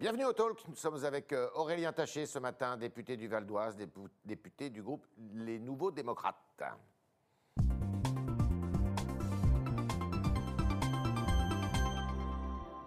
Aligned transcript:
Bienvenue 0.00 0.24
au 0.24 0.32
Talk. 0.32 0.66
Nous 0.66 0.76
sommes 0.76 1.04
avec 1.04 1.30
euh, 1.34 1.50
Aurélien 1.56 1.92
Taché 1.92 2.24
ce 2.24 2.38
matin, 2.38 2.78
député 2.78 3.18
du 3.18 3.28
Val 3.28 3.44
d'Oise, 3.44 3.76
député 4.24 4.70
du 4.70 4.82
groupe 4.82 5.06
Les 5.34 5.58
Nouveaux 5.58 5.90
Démocrates. 5.90 6.36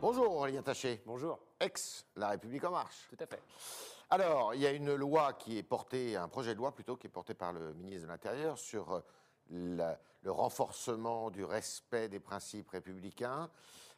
Bonjour 0.01 0.37
Aurélien 0.37 0.63
Taché. 0.63 1.03
Bonjour. 1.05 1.37
Ex 1.59 2.07
La 2.15 2.29
République 2.29 2.63
en 2.63 2.71
marche. 2.71 3.07
Tout 3.11 3.23
à 3.23 3.27
fait. 3.27 3.43
Alors, 4.09 4.55
il 4.55 4.61
y 4.61 4.65
a 4.65 4.71
une 4.71 4.95
loi 4.95 5.33
qui 5.33 5.59
est 5.59 5.63
portée, 5.63 6.15
un 6.15 6.27
projet 6.27 6.55
de 6.55 6.57
loi 6.57 6.73
plutôt, 6.73 6.95
qui 6.95 7.05
est 7.05 7.11
porté 7.11 7.35
par 7.35 7.53
le 7.53 7.75
ministre 7.75 8.07
de 8.07 8.11
l'Intérieur 8.11 8.57
sur 8.57 8.91
euh, 8.91 9.01
le 9.51 10.31
renforcement 10.31 11.29
du 11.29 11.43
respect 11.45 12.09
des 12.09 12.19
principes 12.19 12.71
républicains. 12.71 13.51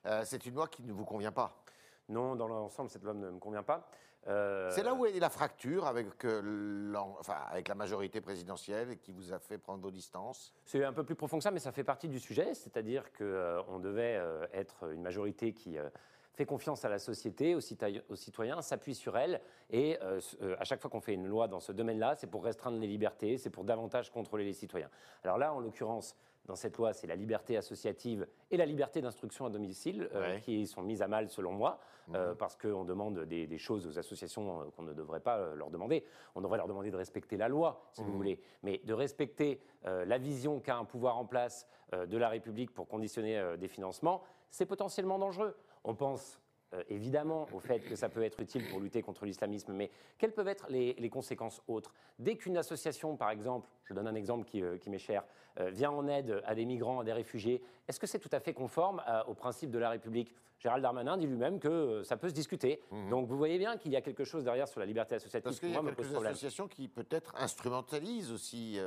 Euh, 0.06 0.24
c'est 0.26 0.46
une 0.46 0.56
loi 0.56 0.68
qui 0.68 0.84
ne 0.84 0.92
vous 0.92 1.06
convient 1.06 1.32
pas 1.32 1.64
non, 2.10 2.36
dans 2.36 2.48
l'ensemble, 2.48 2.90
cette 2.90 3.04
loi 3.04 3.14
ne 3.14 3.32
me 3.32 3.40
convient 3.40 3.64
pas. 3.64 3.88
Euh, 4.28 4.72
c'est 4.72 4.84
là 4.84 4.96
où 4.96 5.06
est 5.06 5.20
la 5.20 5.30
fracture 5.30 5.86
avec, 5.86 6.26
euh, 6.26 6.94
avec 7.52 7.68
la 7.68 7.76
majorité 7.76 8.22
présidentielle 8.22 8.98
qui 8.98 9.12
vous 9.12 9.34
a 9.34 9.40
fait 9.40 9.60
prendre 9.60 9.82
vos 9.82 9.92
distances? 9.92 10.52
C'est 10.66 10.84
un 10.84 10.94
peu 10.94 11.04
plus 11.04 11.16
profond 11.16 11.38
que 11.38 11.44
ça, 11.44 11.52
mais 11.52 11.60
ça 11.60 11.72
fait 11.72 11.84
partie 11.84 12.08
du 12.08 12.20
sujet. 12.20 12.56
C'est-à-dire 12.56 13.12
qu'on 13.14 13.24
euh, 13.24 13.80
devait 13.80 14.20
être 14.52 14.92
une 14.92 15.02
majorité 15.02 15.54
qui 15.54 15.78
fait 16.36 16.46
confiance 16.46 16.86
à 16.86 16.90
la 16.90 17.00
société, 17.00 17.56
aux, 17.56 17.62
citoyens, 17.62 18.62
s'appuie 18.62 18.96
sur 18.96 19.18
elle. 19.18 19.42
Et 19.72 19.98
à 20.00 20.64
chaque 20.64 20.82
fois 20.82 20.90
qu'on 20.90 21.02
fait 21.02 21.14
une 21.14 21.28
loi 21.28 21.48
dans 21.48 21.60
ce 21.60 21.72
domaine-là, 21.72 22.16
c'est 22.16 22.28
pour 22.28 22.44
restreindre 22.44 22.78
les 22.80 22.88
libertés, 22.88 23.38
c'est 23.38 23.50
pour 23.50 23.64
davantage 23.64 24.12
contrôler 24.12 24.44
les 24.44 24.54
citoyens. 24.54 24.90
Alors 25.24 25.38
là, 25.38 25.54
en 25.54 25.60
l'occurrence, 25.60 26.16
dans 26.46 26.56
cette 26.56 26.78
loi, 26.78 26.94
c'est 26.94 27.08
la 27.08 27.16
liberté 27.16 27.58
associative 27.58 28.28
et 28.52 28.58
la 28.58 28.66
liberté 28.66 29.02
d'instruction 29.02 29.46
à 29.46 29.50
domicile 29.50 30.10
euh, 30.14 30.38
qui 30.40 30.68
sont 30.68 30.82
mises 30.82 31.02
à 31.02 31.08
mal, 31.08 31.30
selon 31.30 31.52
moi, 31.52 31.80
euh, 32.14 32.32
mhm. 32.32 32.38
parce 32.38 32.56
qu'on 32.56 32.86
demande 32.86 33.20
des, 33.22 33.58
choses 33.58 33.88
aux 33.88 33.98
associations 33.98 34.62
euh, 34.62 34.64
qu'on 34.76 34.84
ne 34.84 34.94
devrait 34.94 35.20
pas 35.20 35.56
leur 35.56 35.72
demander. 35.72 36.06
On 36.36 36.42
devrait 36.42 36.58
leur 36.58 36.68
demander 36.68 36.92
de 36.92 36.98
respecter 36.98 37.38
la 37.38 37.48
loi, 37.48 37.82
si 37.94 38.04
vous 38.04 38.12
mhm. 38.12 38.16
voulez, 38.16 38.40
mais 38.64 38.80
de 38.84 38.94
respecter 38.94 39.60
la 39.84 40.18
vision 40.18 40.60
qu'a 40.60 40.78
un 40.78 40.86
pouvoir 40.86 41.18
en 41.18 41.26
place 41.26 41.68
de 41.94 42.18
la 42.18 42.30
République 42.30 42.74
pour 42.74 42.88
conditionner 42.88 43.56
des 43.58 43.68
financements, 43.68 44.24
c'est 44.50 44.66
potentiellement 44.66 45.20
dangereux. 45.20 45.56
On 45.86 45.96
pense 45.96 46.40
euh, 46.74 46.84
évidemment 46.90 47.48
au 47.54 47.60
fait 47.60 47.80
que 47.80 47.96
ça 47.96 48.10
peut 48.10 48.24
être 48.24 48.40
utile 48.40 48.68
pour 48.70 48.80
lutter 48.80 49.04
contre 49.04 49.26
l'islamisme, 49.26 49.72
mais 49.72 49.92
quelles 50.18 50.34
peuvent 50.34 50.48
être 50.48 50.66
les, 50.70 51.10
conséquences 51.10 51.62
autres? 51.68 51.94
Dès 52.18 52.36
qu'une 52.36 52.58
association, 52.58 53.16
par 53.16 53.30
exemple, 53.30 53.70
je 53.84 53.94
donne 53.94 54.08
un 54.08 54.16
exemple 54.16 54.46
qui, 54.46 54.64
euh, 54.64 54.78
m'est 54.88 54.98
cher, 54.98 55.24
euh, 55.60 55.70
vient 55.70 55.92
en 55.92 56.08
aide 56.08 56.42
à 56.46 56.56
des 56.56 56.66
migrants, 56.66 57.02
à 57.02 57.04
des 57.04 57.14
réfugiés, 57.14 57.62
est-ce 57.88 58.00
que 58.00 58.08
c'est 58.08 58.20
tout 58.20 58.30
à 58.32 58.40
fait 58.40 58.54
conforme 58.54 59.02
au 59.28 59.36
principe 59.36 59.70
de 59.70 59.78
la 59.78 59.92
République? 59.92 60.34
Gérald 60.58 60.82
Darmanin 60.82 61.18
dit 61.18 61.28
lui-même 61.28 61.60
que 61.60 62.02
ça 62.04 62.18
peut 62.18 62.30
se 62.30 62.34
discuter. 62.34 62.82
Mhm. 62.90 63.10
Donc 63.10 63.28
vous 63.28 63.38
voyez 63.38 63.60
bien 63.60 63.78
qu'il 63.78 63.92
y 63.92 63.96
a 63.96 64.02
quelque 64.02 64.24
chose 64.24 64.44
derrière 64.44 64.68
sur 64.68 64.80
la 64.80 64.86
liberté 64.88 65.16
associative. 65.16 65.44
Parce 65.44 65.60
qu'il 65.60 65.70
y 65.70 65.76
a 65.76 65.82
quelques 65.84 66.16
associations 66.16 66.68
qui 66.68 66.88
peut-être 66.88 67.36
instrumentalisent 67.38 68.32
aussi 68.32 68.80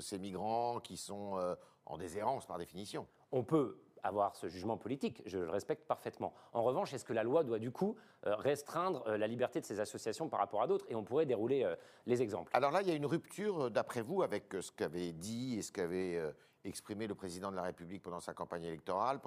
ces 0.00 0.18
migrants 0.18 0.80
qui 0.80 0.96
sont 0.96 1.38
en 1.86 1.98
déshérence 1.98 2.46
par 2.46 2.58
définition. 2.58 3.06
On 3.30 3.44
peut 3.44 3.78
avoir 4.02 4.36
ce 4.36 4.48
jugement 4.48 4.76
politique, 4.76 5.22
je 5.26 5.38
le 5.38 5.48
respecte 5.48 5.86
parfaitement. 5.86 6.32
En 6.52 6.62
revanche, 6.62 6.92
est-ce 6.94 7.04
que 7.04 7.12
la 7.12 7.22
loi 7.22 7.44
doit 7.44 7.58
du 7.58 7.70
coup 7.70 7.96
euh, 8.26 8.34
restreindre 8.36 9.04
euh, 9.06 9.16
la 9.16 9.26
liberté 9.26 9.60
de 9.60 9.66
ces 9.66 9.80
associations 9.80 10.28
par 10.28 10.40
rapport 10.40 10.62
à 10.62 10.66
d'autres 10.66 10.86
Et 10.88 10.94
on 10.94 11.04
pourrait 11.04 11.26
dérouler 11.26 11.64
euh, 11.64 11.74
les 12.06 12.22
exemples? 12.22 12.50
Alors 12.54 12.70
là, 12.70 12.82
il 12.82 12.88
y 12.88 12.90
a 12.90 12.94
une 12.94 13.06
rupture, 13.06 13.70
d'après 13.70 14.02
vous, 14.02 14.22
avec 14.22 14.54
ce 14.60 14.72
qu'avait 14.72 15.12
dit 15.12 15.58
et 15.58 15.62
ce 15.62 15.72
qu'avait 15.72 16.20
exprimé 16.64 17.06
le 17.06 17.14
président 17.14 17.50
de 17.50 17.56
la 17.56 17.62
République 17.62 18.02
pendant 18.02 18.20
sa 18.20 18.34
campagne 18.34 18.64
électorale. 18.64 19.20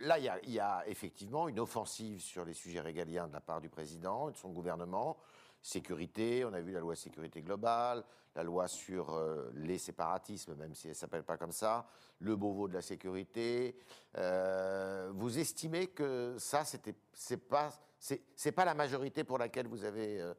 Là, 0.00 0.18
il 0.18 0.24
y, 0.24 0.28
a, 0.28 0.40
il 0.42 0.50
y, 0.50 0.58
a, 0.58 0.82
effectivement 0.88 1.48
une 1.48 1.60
offensive 1.60 2.20
sur 2.20 2.44
les 2.44 2.54
sujets 2.54 2.80
régaliens 2.80 3.28
de 3.28 3.32
la 3.32 3.40
part 3.40 3.60
du 3.60 3.68
président 3.68 4.28
et 4.28 4.32
de 4.32 4.36
son 4.36 4.48
gouvernement 4.48 5.16
sécurité, 5.62 6.44
on 6.44 6.52
a 6.52 6.60
vu 6.60 6.72
la 6.72 6.80
loi 6.80 6.96
sécurité 6.96 7.42
globale, 7.42 8.04
la 8.34 8.42
loi 8.42 8.68
sur 8.68 9.14
euh, 9.14 9.50
les 9.54 9.78
séparatismes, 9.78 10.54
même 10.54 10.74
si 10.74 10.86
elle 10.86 10.92
ne 10.92 10.96
s'appelle 10.96 11.24
pas 11.24 11.36
comme 11.36 11.52
ça, 11.52 11.86
le 12.20 12.36
Beauvau 12.36 12.68
de 12.68 12.74
la 12.74 12.82
sécurité. 12.82 13.76
Euh, 14.16 15.10
vous 15.14 15.38
estimez 15.38 15.88
que 15.88 16.36
ça, 16.38 16.64
c'était, 16.64 16.94
c'est 17.12 17.48
pas, 17.48 17.70
pas 18.54 18.64
la 18.64 18.74
majorité 18.74 19.24
pour 19.24 19.38
laquelle 19.38 19.66
vous 19.66 19.84
avez. 19.84 20.32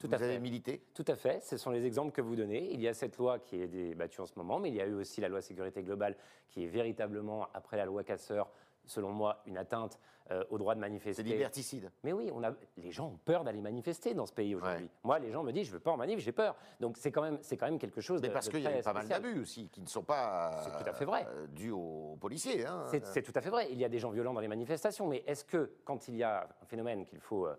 Tout 0.00 0.08
vous 0.08 0.14
avez 0.14 0.38
milité 0.38 0.82
Tout 0.94 1.04
à 1.08 1.14
fait, 1.14 1.44
ce 1.44 1.58
sont 1.58 1.70
les 1.70 1.84
exemples 1.84 2.12
que 2.12 2.22
vous 2.22 2.34
donnez. 2.34 2.72
Il 2.72 2.80
y 2.80 2.88
a 2.88 2.94
cette 2.94 3.18
loi 3.18 3.38
qui 3.38 3.60
est 3.60 3.68
débattue 3.68 4.22
en 4.22 4.26
ce 4.26 4.32
moment, 4.36 4.58
mais 4.58 4.70
il 4.70 4.74
y 4.74 4.80
a 4.80 4.86
eu 4.86 4.94
aussi 4.94 5.20
la 5.20 5.28
loi 5.28 5.42
sécurité 5.42 5.82
globale 5.82 6.16
qui 6.48 6.64
est 6.64 6.68
véritablement, 6.68 7.48
après 7.52 7.76
la 7.76 7.84
loi 7.84 8.02
Casseur, 8.02 8.50
selon 8.86 9.10
moi, 9.10 9.42
une 9.44 9.58
atteinte 9.58 10.00
euh, 10.30 10.42
au 10.48 10.56
droit 10.56 10.74
de 10.74 10.80
manifester. 10.80 11.22
C'est 11.22 11.28
liberticide. 11.28 11.90
Mais 12.02 12.14
oui, 12.14 12.30
on 12.32 12.42
a, 12.42 12.52
les 12.78 12.92
gens 12.92 13.08
ont 13.08 13.18
peur 13.24 13.44
d'aller 13.44 13.60
manifester 13.60 14.14
dans 14.14 14.24
ce 14.24 14.32
pays 14.32 14.54
aujourd'hui. 14.54 14.88
Moi, 15.04 15.18
les 15.18 15.30
gens 15.30 15.42
me 15.42 15.52
disent, 15.52 15.66
je 15.66 15.70
ne 15.70 15.74
veux 15.74 15.80
pas 15.80 15.90
en 15.90 15.98
manif, 15.98 16.18
j'ai 16.20 16.32
peur. 16.32 16.56
Donc 16.80 16.96
c'est 16.96 17.12
quand, 17.12 17.22
même, 17.22 17.38
quand 17.38 17.66
même 17.66 17.78
quelque 17.78 18.00
chose 18.00 18.22
Mais 18.22 18.28
de 18.28 18.32
parce 18.32 18.48
qu'il 18.48 18.62
y 18.62 18.66
a 18.66 18.82
pas 18.82 18.94
mal 18.94 19.06
d'abus 19.06 19.38
aussi, 19.38 19.68
qui 19.68 19.82
ne 19.82 19.86
sont 19.86 20.02
pas 20.02 20.62
tout 20.64 20.88
à 20.88 20.94
fait 20.94 21.04
vrai. 21.04 21.26
Euh, 21.28 21.46
dus 21.48 21.72
aux 21.72 22.16
policiers. 22.18 22.64
Hein. 22.64 22.86
C'est 23.04 23.22
tout 23.22 23.32
à 23.34 23.42
fait 23.42 23.50
vrai. 23.50 23.68
Il 23.70 23.78
y 23.78 23.84
a 23.84 23.88
des 23.90 23.98
gens 23.98 24.10
violents 24.10 24.32
dans 24.32 24.40
les 24.40 24.48
manifestations. 24.48 25.06
Mais 25.08 25.24
est-ce 25.26 25.44
que, 25.44 25.72
quand 25.84 26.08
il 26.08 26.16
y 26.16 26.22
a 26.22 26.48
un 26.62 26.64
phénomène 26.64 27.04
qu'il 27.04 27.20
faut... 27.20 27.46
Euh, 27.46 27.54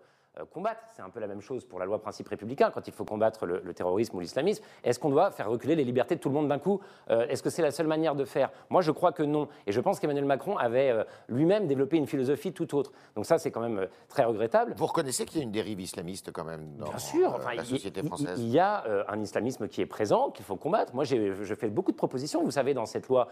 combattre. 0.50 0.80
C'est 0.90 1.02
un 1.02 1.10
peu 1.10 1.20
la 1.20 1.26
même 1.26 1.40
chose 1.40 1.64
pour 1.64 1.78
la 1.78 1.84
loi 1.84 2.00
principe 2.00 2.28
républicain, 2.28 2.70
quand 2.70 2.86
il 2.86 2.92
faut 2.92 3.04
combattre 3.04 3.46
le, 3.46 3.72
terrorisme 3.74 4.16
ou 4.16 4.20
l'islamisme. 4.20 4.64
Est-ce 4.84 4.98
qu'on 4.98 5.10
doit 5.10 5.30
faire 5.30 5.48
reculer 5.48 5.74
les 5.74 5.84
libertés 5.84 6.16
de 6.16 6.20
tout 6.20 6.28
le 6.28 6.34
monde 6.34 6.48
d'un 6.48 6.58
coup 6.58 6.80
euh, 7.10 7.26
Est-ce 7.28 7.42
que 7.42 7.50
c'est 7.50 7.62
la 7.62 7.70
seule 7.70 7.86
manière 7.86 8.14
de 8.14 8.24
faire? 8.24 8.50
Moi, 8.70 8.82
je 8.82 8.90
crois 8.90 9.12
que 9.12 9.22
non. 9.22 9.48
Et 9.66 9.72
je 9.72 9.80
pense 9.80 10.00
qu'Emmanuel 10.00 10.24
Macron 10.24 10.56
avait 10.56 10.90
euh, 10.90 11.04
lui-même 11.28 11.66
développé 11.66 11.96
une 11.96 12.06
philosophie 12.06 12.52
tout 12.52 12.74
autre. 12.74 12.92
Donc 13.14 13.26
ça, 13.26 13.38
c'est 13.38 13.50
quand 13.50 13.60
même 13.60 13.86
très 14.08 14.24
regrettable. 14.24 14.74
Vous 14.76 14.86
reconnaissez 14.86 15.26
qu'il 15.26 15.38
y 15.38 15.40
a 15.40 15.44
une 15.44 15.52
dérive 15.52 15.80
islamiste 15.80 16.32
quand 16.32 16.44
même 16.44 16.76
dans 16.76 16.88
Bien 16.88 16.98
sûr. 16.98 17.38
la 17.54 17.64
société 17.64 18.02
française? 18.02 18.38
Il 18.38 18.48
y 18.48 18.58
a 18.58 18.84
un 19.08 19.20
islamisme 19.20 19.68
qui 19.68 19.80
est 19.80 19.86
présent, 19.86 20.30
qu'il 20.30 20.44
faut 20.44 20.56
combattre. 20.56 20.94
Moi, 20.94 21.04
je 21.04 21.54
fais 21.54 21.68
beaucoup 21.68 21.92
de 21.92 21.96
propositions, 21.96 22.42
vous 22.42 22.50
savez, 22.50 22.74
dans 22.74 22.86
cette 22.86 23.08
loi 23.08 23.28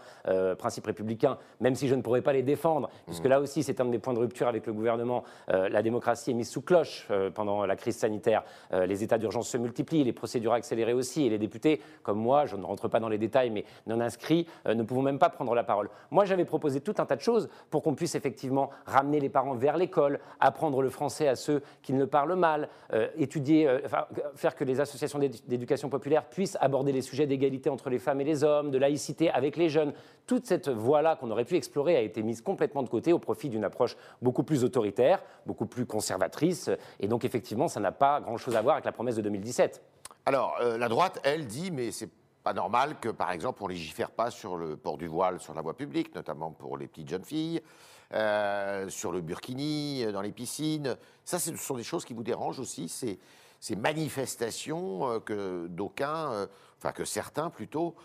principe 0.57 0.85
républicain, 0.85 1.37
même 1.59 1.75
si 1.75 1.87
je 1.87 1.95
ne 1.95 2.01
pourrais 2.01 2.21
pas 2.21 2.33
les 2.33 2.43
défendre, 2.43 2.89
puisque 3.05 3.25
mmh. 3.25 3.29
là 3.29 3.39
aussi, 3.39 3.63
c'est 3.63 3.79
un 3.81 3.85
des 3.85 3.99
points 3.99 4.13
de 4.13 4.19
rupture 4.19 4.47
avec 4.47 4.65
le 4.65 4.73
gouvernement. 4.73 5.23
la 5.47 5.81
démocratie 5.81 6.31
est 6.31 6.35
mise 6.35 6.49
sous 6.49 6.61
cloche 6.61 6.90
pendant 7.33 7.65
la 7.65 7.75
crise 7.75 7.97
sanitaire, 7.97 8.43
euh, 8.73 8.85
les 8.85 9.03
états 9.03 9.17
d'urgence 9.17 9.49
se 9.49 9.57
multiplient, 9.57 10.03
les 10.03 10.13
procédures 10.13 10.53
accélérées 10.53 10.93
aussi, 10.93 11.25
et 11.25 11.29
les 11.29 11.37
députés, 11.37 11.81
comme 12.03 12.19
moi, 12.19 12.45
je 12.45 12.55
ne 12.55 12.63
rentre 12.63 12.87
pas 12.87 12.99
dans 12.99 13.09
les 13.09 13.17
détails, 13.17 13.49
mais 13.49 13.65
non 13.87 13.99
inscrits, 13.99 14.47
euh, 14.67 14.73
ne 14.73 14.83
pouvons 14.83 15.01
même 15.01 15.19
pas 15.19 15.29
prendre 15.29 15.53
la 15.55 15.63
parole. 15.63 15.89
Moi, 16.11 16.25
j'avais 16.25 16.45
proposé 16.45 16.81
tout 16.81 16.95
un 16.97 17.05
tas 17.05 17.15
de 17.15 17.21
choses 17.21 17.49
pour 17.69 17.81
qu'on 17.83 17.95
puisse 17.95 18.15
effectivement 18.15 18.69
ramener 18.85 19.19
les 19.19 19.29
parents 19.29 19.55
vers 19.55 19.77
l'école, 19.77 20.19
apprendre 20.39 20.81
le 20.81 20.89
français 20.89 21.27
à 21.27 21.35
ceux 21.35 21.61
qui 21.81 21.93
ne 21.93 21.99
le 21.99 22.07
parlent 22.07 22.35
mal, 22.35 22.69
euh, 22.93 23.07
étudier, 23.17 23.67
faire 24.35 24.55
que 24.55 24.63
les 24.63 24.79
associations 24.79 25.19
d'éducation 25.19 25.89
populaire 25.89 26.25
puissent 26.25 26.57
aborder 26.61 26.91
les 26.91 27.01
sujets 27.01 27.27
d'égalité 27.27 27.69
entre 27.69 27.89
les 27.89 27.99
femmes 27.99 28.21
et 28.21 28.23
les 28.23 28.43
hommes, 28.43 28.71
de 28.71 28.77
laïcité 28.77 29.29
avec 29.29 29.57
les 29.57 29.69
jeunes. 29.69 29.93
Toute 30.27 30.45
cette 30.45 30.69
voie-là 30.69 31.15
qu'on 31.15 31.31
aurait 31.31 31.45
pu 31.45 31.55
explorer 31.55 31.95
a 31.95 32.01
été 32.01 32.23
mise 32.23 32.41
complètement 32.41 32.83
de 32.83 32.89
côté 32.89 33.11
au 33.13 33.19
profit 33.19 33.49
d'une 33.49 33.63
approche 33.63 33.97
beaucoup 34.21 34.43
plus 34.43 34.63
autoritaire, 34.63 35.23
beaucoup 35.45 35.65
plus 35.65 35.85
conservatrice, 35.85 36.69
et 36.99 37.07
donc 37.07 37.25
effectivement, 37.25 37.67
ça 37.67 37.79
n'a 37.79 37.91
pas 37.91 38.21
grand-chose 38.21 38.55
à 38.55 38.61
voir 38.61 38.75
avec 38.75 38.85
la 38.85 38.91
promesse 38.91 39.15
de 39.15 39.21
2017. 39.21 39.81
Alors, 40.25 40.55
euh, 40.61 40.77
la 40.77 40.87
droite, 40.87 41.19
elle, 41.23 41.47
dit, 41.47 41.71
mais 41.71 41.91
c'est 41.91 42.09
pas 42.43 42.53
normal 42.53 42.99
que, 42.99 43.09
par 43.09 43.31
exemple, 43.31 43.63
on 43.63 43.67
légifère 43.67 44.11
pas 44.11 44.29
sur 44.29 44.55
le 44.55 44.77
port 44.77 44.97
du 44.97 45.07
voile 45.07 45.39
sur 45.39 45.53
la 45.53 45.61
voie 45.61 45.75
publique, 45.75 46.13
notamment 46.13 46.51
pour 46.51 46.77
les 46.77 46.87
petites 46.87 47.09
jeunes 47.09 47.25
filles, 47.25 47.61
euh, 48.13 48.87
sur 48.89 49.11
le 49.11 49.21
burkini, 49.21 50.03
euh, 50.03 50.11
dans 50.11 50.21
les 50.21 50.31
piscines. 50.31 50.95
Ça, 51.25 51.39
ce 51.39 51.55
sont 51.55 51.75
des 51.75 51.83
choses 51.83 52.05
qui 52.05 52.13
vous 52.13 52.23
dérangent 52.23 52.59
aussi, 52.59 52.87
ces, 52.87 53.19
manifestations 53.77 55.19
que 55.19 55.67
d'aucuns, 55.67 56.47
enfin 56.79 56.91
que 56.91 57.05
certains 57.05 57.51
plutôt, 57.51 57.95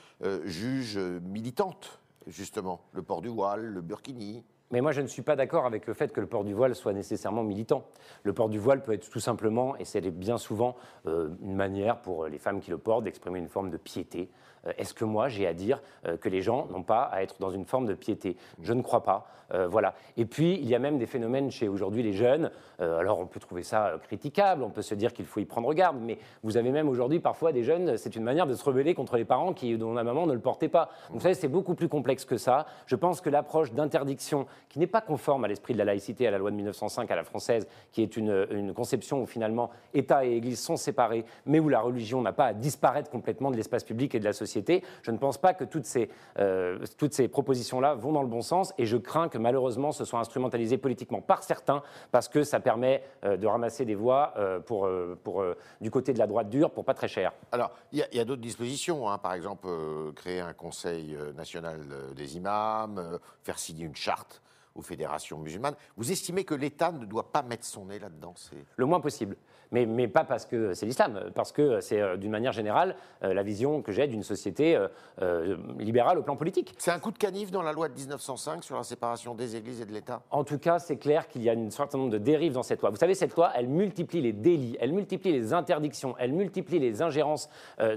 jugent 0.44 0.98
militantes, 0.98 1.98
justement, 2.26 2.80
le 2.92 3.02
port 3.02 3.22
du 3.22 3.28
voile, 3.28 3.64
le 3.64 3.80
burkini. 3.80 4.44
Mais 4.72 4.80
moi, 4.80 4.90
je 4.90 5.00
ne 5.00 5.06
suis 5.06 5.22
pas 5.22 5.36
d'accord 5.36 5.64
avec 5.64 5.86
le 5.86 5.94
fait 5.94 6.12
que 6.12 6.20
le 6.20 6.26
port 6.26 6.42
du 6.42 6.52
voile 6.52 6.74
soit 6.74 6.92
nécessairement 6.92 7.44
militant. 7.44 7.84
Le 8.24 8.32
port 8.32 8.48
du 8.48 8.58
voile 8.58 8.82
peut 8.82 8.92
être 8.92 9.08
tout 9.08 9.20
simplement, 9.20 9.76
et 9.76 9.84
c'est 9.84 10.00
bien 10.10 10.38
souvent 10.38 10.74
euh, 11.06 11.28
une 11.40 11.54
manière 11.54 12.02
pour 12.02 12.26
les 12.26 12.38
femmes 12.38 12.60
qui 12.60 12.70
le 12.70 12.78
portent 12.78 13.04
d'exprimer 13.04 13.38
une 13.38 13.48
forme 13.48 13.70
de 13.70 13.76
piété. 13.76 14.28
Euh, 14.66 14.72
est-ce 14.78 14.94
que 14.94 15.04
moi, 15.04 15.28
j'ai 15.28 15.46
à 15.46 15.54
dire 15.54 15.80
euh, 16.06 16.16
que 16.16 16.28
les 16.28 16.42
gens 16.42 16.66
n'ont 16.70 16.82
pas 16.82 17.02
à 17.02 17.22
être 17.22 17.36
dans 17.40 17.50
une 17.50 17.64
forme 17.64 17.86
de 17.86 17.94
piété? 17.94 18.36
Je 18.62 18.72
ne 18.72 18.82
crois 18.82 19.02
pas. 19.02 19.26
voilà. 19.68 19.94
Et 20.16 20.24
puis, 20.24 20.54
il 20.54 20.66
y 20.68 20.74
a 20.74 20.80
même 20.80 20.98
des 20.98 21.06
phénomènes 21.06 21.52
chez 21.52 21.68
aujourd'hui 21.68 22.02
les 22.02 22.12
jeunes. 22.12 22.50
alors, 22.80 23.20
on 23.20 23.26
peut 23.26 23.38
trouver 23.38 23.62
ça 23.62 23.92
critiquable, 24.02 24.64
on 24.64 24.70
peut 24.70 24.82
se 24.82 24.96
dire 24.96 25.12
qu'il 25.12 25.24
faut 25.24 25.38
y 25.38 25.44
prendre 25.44 25.72
garde, 25.72 25.98
mais 26.00 26.18
vous 26.42 26.56
avez 26.56 26.72
même 26.72 26.88
aujourd'hui 26.88 27.20
parfois 27.20 27.52
des 27.52 27.62
jeunes, 27.62 27.96
c'est 27.96 28.16
une 28.16 28.24
manière 28.24 28.48
de 28.48 28.54
se 28.54 28.64
rebeller 28.64 28.94
contre 28.94 29.16
les 29.16 29.24
parents 29.24 29.52
qui, 29.52 29.78
dont 29.78 29.94
la 29.94 30.02
maman 30.02 30.26
ne 30.26 30.32
le 30.32 30.40
portait 30.40 30.68
pas. 30.68 30.90
vous 31.10 31.20
savez, 31.20 31.34
c'est 31.34 31.46
beaucoup 31.46 31.76
plus 31.76 31.88
complexe 31.88 32.24
que 32.24 32.38
ça. 32.38 32.66
Je 32.86 32.96
pense 32.96 33.20
que 33.20 33.30
l'approche 33.30 33.72
d'interdiction 33.72 34.46
qui 34.68 34.80
n'est 34.80 34.88
pas 34.88 35.00
conforme 35.00 35.44
à 35.44 35.48
l'esprit 35.48 35.74
de 35.74 35.78
la 35.78 35.84
laïcité, 35.84 36.26
à 36.26 36.32
la 36.32 36.38
loi 36.38 36.50
de 36.50 36.56
1905, 36.56 37.08
à 37.10 37.16
la 37.16 37.24
française, 37.24 37.66
qui 37.92 38.02
est 38.02 38.16
une, 38.16 38.72
conception 38.74 39.22
où 39.22 39.26
finalement 39.26 39.70
État 39.94 40.26
et 40.26 40.32
Église 40.32 40.60
sont 40.60 40.76
séparés, 40.76 41.24
mais 41.46 41.60
où 41.60 41.68
la 41.68 41.80
religion 41.80 42.20
n'a 42.20 42.32
pas 42.32 42.46
à 42.46 42.52
disparaître 42.52 43.10
complètement 43.10 43.50
de 43.50 43.56
l'espace 43.56 43.84
public 43.84 44.14
et 44.14 44.18
de 44.18 44.24
la 44.24 44.32
société 44.32 44.55
société. 44.56 44.82
Je 45.02 45.10
ne 45.10 45.18
pense 45.18 45.38
pas 45.38 45.54
que 45.54 45.64
toutes 45.64 45.84
ces, 45.84 46.08
euh, 46.38 46.78
toutes 46.98 47.12
ces 47.12 47.28
propositions-là 47.28 47.94
vont 47.94 48.12
dans 48.12 48.22
le 48.22 48.28
bon 48.28 48.42
sens 48.42 48.72
et 48.78 48.86
je 48.86 48.96
crains 48.96 49.28
que 49.28 49.38
malheureusement 49.38 49.92
ce 49.92 50.04
soit 50.04 50.18
instrumentalisé 50.18 50.78
politiquement 50.78 51.20
par 51.20 51.42
certains 51.42 51.82
parce 52.10 52.28
que 52.28 52.42
ça 52.42 52.60
permet 52.60 53.02
euh, 53.24 53.36
de 53.36 53.46
ramasser 53.46 53.84
des 53.84 53.94
voix 53.94 54.32
euh, 54.36 54.60
pour, 54.60 54.88
pour, 55.22 55.44
du 55.80 55.90
côté 55.90 56.12
de 56.12 56.18
la 56.18 56.26
droite 56.26 56.48
dure 56.48 56.70
pour 56.70 56.84
pas 56.84 56.94
très 56.94 57.08
cher. 57.08 57.32
Alors, 57.52 57.72
il 57.92 58.06
y 58.12 58.20
a, 58.20 58.24
d'autres 58.24 58.42
dispositions, 58.42 59.10
hein. 59.10 59.18
par 59.18 59.34
exemple 59.34 59.68
créer 60.14 60.40
un 60.40 60.52
conseil 60.52 61.16
national 61.36 61.80
des 62.14 62.36
imams, 62.36 63.18
faire 63.42 63.58
signer 63.58 63.84
une 63.84 63.96
charte 63.96 64.42
aux 64.74 64.82
fédérations 64.82 65.38
musulmanes. 65.38 65.74
Vous 65.96 66.12
estimez 66.12 66.44
que 66.44 66.54
l'État 66.54 66.92
ne 66.92 67.04
doit 67.04 67.32
pas 67.32 67.42
mettre 67.42 67.64
son 67.64 67.86
nez 67.86 67.98
là-dedans 67.98 68.34
Le 68.76 68.86
moins 68.86 69.00
possible 69.00 69.36
mais, 69.72 69.86
mais 69.86 70.08
pas 70.08 70.24
parce 70.24 70.46
que 70.46 70.74
c'est 70.74 70.86
l'islam, 70.86 71.30
parce 71.34 71.52
que 71.52 71.80
c'est 71.80 72.00
euh, 72.00 72.16
d'une 72.16 72.30
manière 72.30 72.52
générale 72.52 72.96
euh, 73.22 73.34
la 73.34 73.42
vision 73.42 73.82
que 73.82 73.92
j'ai 73.92 74.06
d'une 74.06 74.22
société 74.22 74.78
euh, 75.22 75.56
libérale 75.78 76.18
au 76.18 76.22
plan 76.22 76.36
politique. 76.36 76.74
C'est 76.78 76.90
un 76.90 76.98
coup 76.98 77.10
de 77.10 77.18
canif 77.18 77.50
dans 77.50 77.62
la 77.62 77.72
loi 77.72 77.88
de 77.88 77.94
1905 77.94 78.64
sur 78.64 78.76
la 78.76 78.82
séparation 78.82 79.34
des 79.34 79.56
églises 79.56 79.80
et 79.80 79.86
de 79.86 79.92
l'État? 79.92 80.22
En 80.30 80.44
tout 80.44 80.58
cas, 80.58 80.78
c'est 80.78 80.96
clair 80.96 81.28
qu'il 81.28 81.42
y 81.42 81.50
a 81.50 81.52
un 81.52 81.70
certain 81.70 81.98
nombre 81.98 82.10
de 82.10 82.18
dérives 82.18 82.52
dans 82.52 82.62
cette 82.62 82.80
loi. 82.80 82.90
Vous 82.90 82.96
savez, 82.96 83.14
cette 83.14 83.34
loi, 83.34 83.52
elle 83.54 83.68
multiplie 83.68 84.20
les 84.20 84.32
délits, 84.32 84.76
elle 84.80 84.92
multiplie 84.92 85.32
les 85.32 85.52
interdictions, 85.52 86.14
elle 86.18 86.32
multiplie 86.32 86.78
les 86.78 87.02
ingérences 87.02 87.48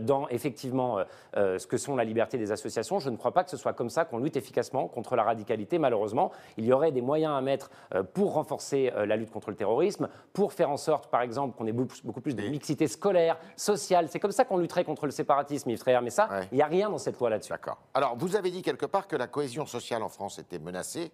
dans 0.02 0.28
effectivement 0.30 1.00
ce 1.36 1.66
que 1.66 1.78
sont 1.78 1.96
la 1.96 2.04
liberté 2.04 2.38
des 2.38 2.52
associations. 2.52 3.00
Je 3.00 3.10
ne 3.10 3.18
crois 3.18 3.32
pas 3.32 3.44
que 3.44 3.50
ce 3.50 3.58
soit 3.58 3.74
comme 3.74 3.90
ça 3.90 4.06
qu'on 4.06 4.20
lutte 4.20 4.38
efficacement 4.38 4.88
contre 4.88 5.16
la 5.16 5.24
radicalité, 5.24 5.80
malheureusement. 5.80 6.32
Il 6.58 6.66
y 6.66 6.74
aurait 6.74 6.92
des 6.92 7.02
moyens 7.02 7.34
à 7.34 7.42
mettre 7.42 7.70
pour 8.14 8.34
renforcer 8.34 8.92
la 8.96 9.16
lutte 9.16 9.32
contre 9.32 9.50
le 9.50 9.56
terrorisme, 9.56 10.10
pour 10.34 10.54
faire 10.54 10.70
en 10.70 10.78
sorte, 10.78 11.10
par 11.10 11.22
exemple, 11.22 11.58
qu'on 11.58 11.68
beaucoup 11.72 12.22
plus 12.22 12.36
de 12.36 12.44
mixité 12.44 12.88
scolaire, 12.88 13.38
sociale. 13.56 14.08
C'est 14.10 14.20
comme 14.20 14.32
ça 14.32 14.46
qu'on 14.46 14.58
lutterait 14.58 14.84
contre 14.84 15.06
le 15.06 15.12
séparatisme, 15.12 15.70
Yves 15.70 15.84
Mais 16.04 16.10
ça, 16.10 16.30
il 16.52 16.56
n'y 16.56 16.62
a 16.62 16.68
rien 16.68 16.90
dans 16.90 16.98
cette 16.98 17.20
loi 17.20 17.30
là-dessus. 17.30 17.52
D'accord. 17.52 17.78
Alors, 17.94 18.16
vous 18.18 18.36
avez 18.36 18.52
dit 18.52 18.62
quelque 18.62 18.86
part 18.86 19.08
que 19.08 19.16
la 19.16 19.28
cohésion 19.28 19.66
sociale 19.66 20.04
en 20.04 20.10
France 20.10 20.40
était 20.40 20.60
menacée. 20.60 21.12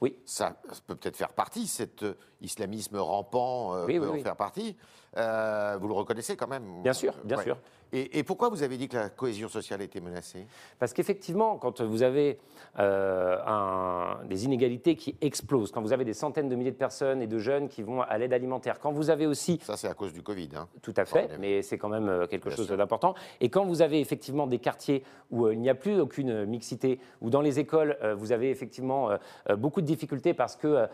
Oui. 0.00 0.16
Ça, 0.24 0.56
peut 0.86 0.94
peut-être 0.94 1.16
faire 1.16 1.32
partie, 1.32 1.66
cet 1.66 2.02
euh, 2.02 2.16
islamisme 2.40 2.96
rampant 2.96 3.74
euh, 3.74 3.86
peut 3.86 4.08
en 4.08 4.22
faire 4.22 4.36
partie. 4.36 4.76
Euh, 5.16 5.76
vous 5.80 5.88
le 5.88 5.94
reconnaissez 5.94 6.36
quand 6.36 6.48
même 6.48 6.82
Bien 6.82 6.92
sûr, 6.92 7.14
bien 7.24 7.40
sûr. 7.42 7.56
Et, 7.92 8.22
pourquoi 8.22 8.48
vous 8.48 8.62
avez 8.62 8.76
dit 8.76 8.88
que 8.88 8.96
la 8.96 9.08
cohésion 9.08 9.48
sociale 9.48 9.82
était 9.82 10.00
menacée? 10.00 10.46
Parce 10.78 10.92
qu'effectivement, 10.92 11.56
quand 11.56 11.80
vous 11.80 12.02
avez 12.02 12.38
euh, 12.78 13.36
un, 13.44 14.24
des 14.26 14.44
inégalités 14.44 14.94
qui 14.94 15.16
explosent, 15.20 15.72
quand 15.72 15.82
vous 15.82 15.92
avez 15.92 16.04
des 16.04 16.14
centaines 16.14 16.48
de 16.48 16.54
milliers 16.54 16.70
de 16.70 16.76
personnes 16.76 17.20
et 17.20 17.26
de 17.26 17.38
jeunes 17.38 17.68
qui 17.68 17.82
vont 17.82 18.02
à 18.02 18.16
l'aide 18.18 18.32
alimentaire, 18.32 18.78
quand 18.78 18.92
vous 18.92 19.10
avez 19.10 19.26
aussi... 19.26 19.58
Ça, 19.62 19.76
c'est 19.76 19.88
à 19.88 19.94
cause 19.94 20.12
du 20.12 20.22
Covid. 20.22 20.50
Hein. 20.56 20.68
Tout 20.82 20.94
à 20.96 21.04
fait, 21.04 21.30
mais 21.40 21.62
c'est 21.62 21.78
quand 21.78 21.88
même 21.88 22.08
euh, 22.08 22.26
quelque 22.28 22.50
chose 22.50 22.68
d'important. 22.68 23.14
Et 23.40 23.48
quand 23.48 23.64
vous 23.64 23.82
avez 23.82 24.00
effectivement 24.00 24.46
des 24.46 24.60
quartiers 24.60 25.02
où 25.32 25.46
euh, 25.46 25.54
il 25.54 25.60
n'y 25.60 25.70
a 25.70 25.74
plus 25.74 25.98
aucune 25.98 26.44
mixité, 26.44 27.00
où 27.20 27.28
dans 27.28 27.40
les 27.40 27.58
écoles, 27.58 27.96
vous 28.16 28.32
avez 28.32 28.50
effectivement 28.50 29.10
beaucoup 29.56 29.80
de 29.80 29.86
difficultés 29.86 30.34
parce 30.34 30.56
que 30.56 30.86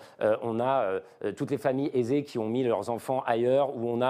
on 0.42 0.60
a 0.60 1.00
toutes 1.36 1.50
les 1.50 1.58
familles 1.58 1.90
aisées 1.94 2.24
qui 2.24 2.38
ont 2.38 2.48
mis 2.48 2.64
leurs 2.64 2.90
enfants 2.90 3.22
ailleurs, 3.26 3.76
où 3.76 3.88
on 3.88 4.00
a 4.00 4.05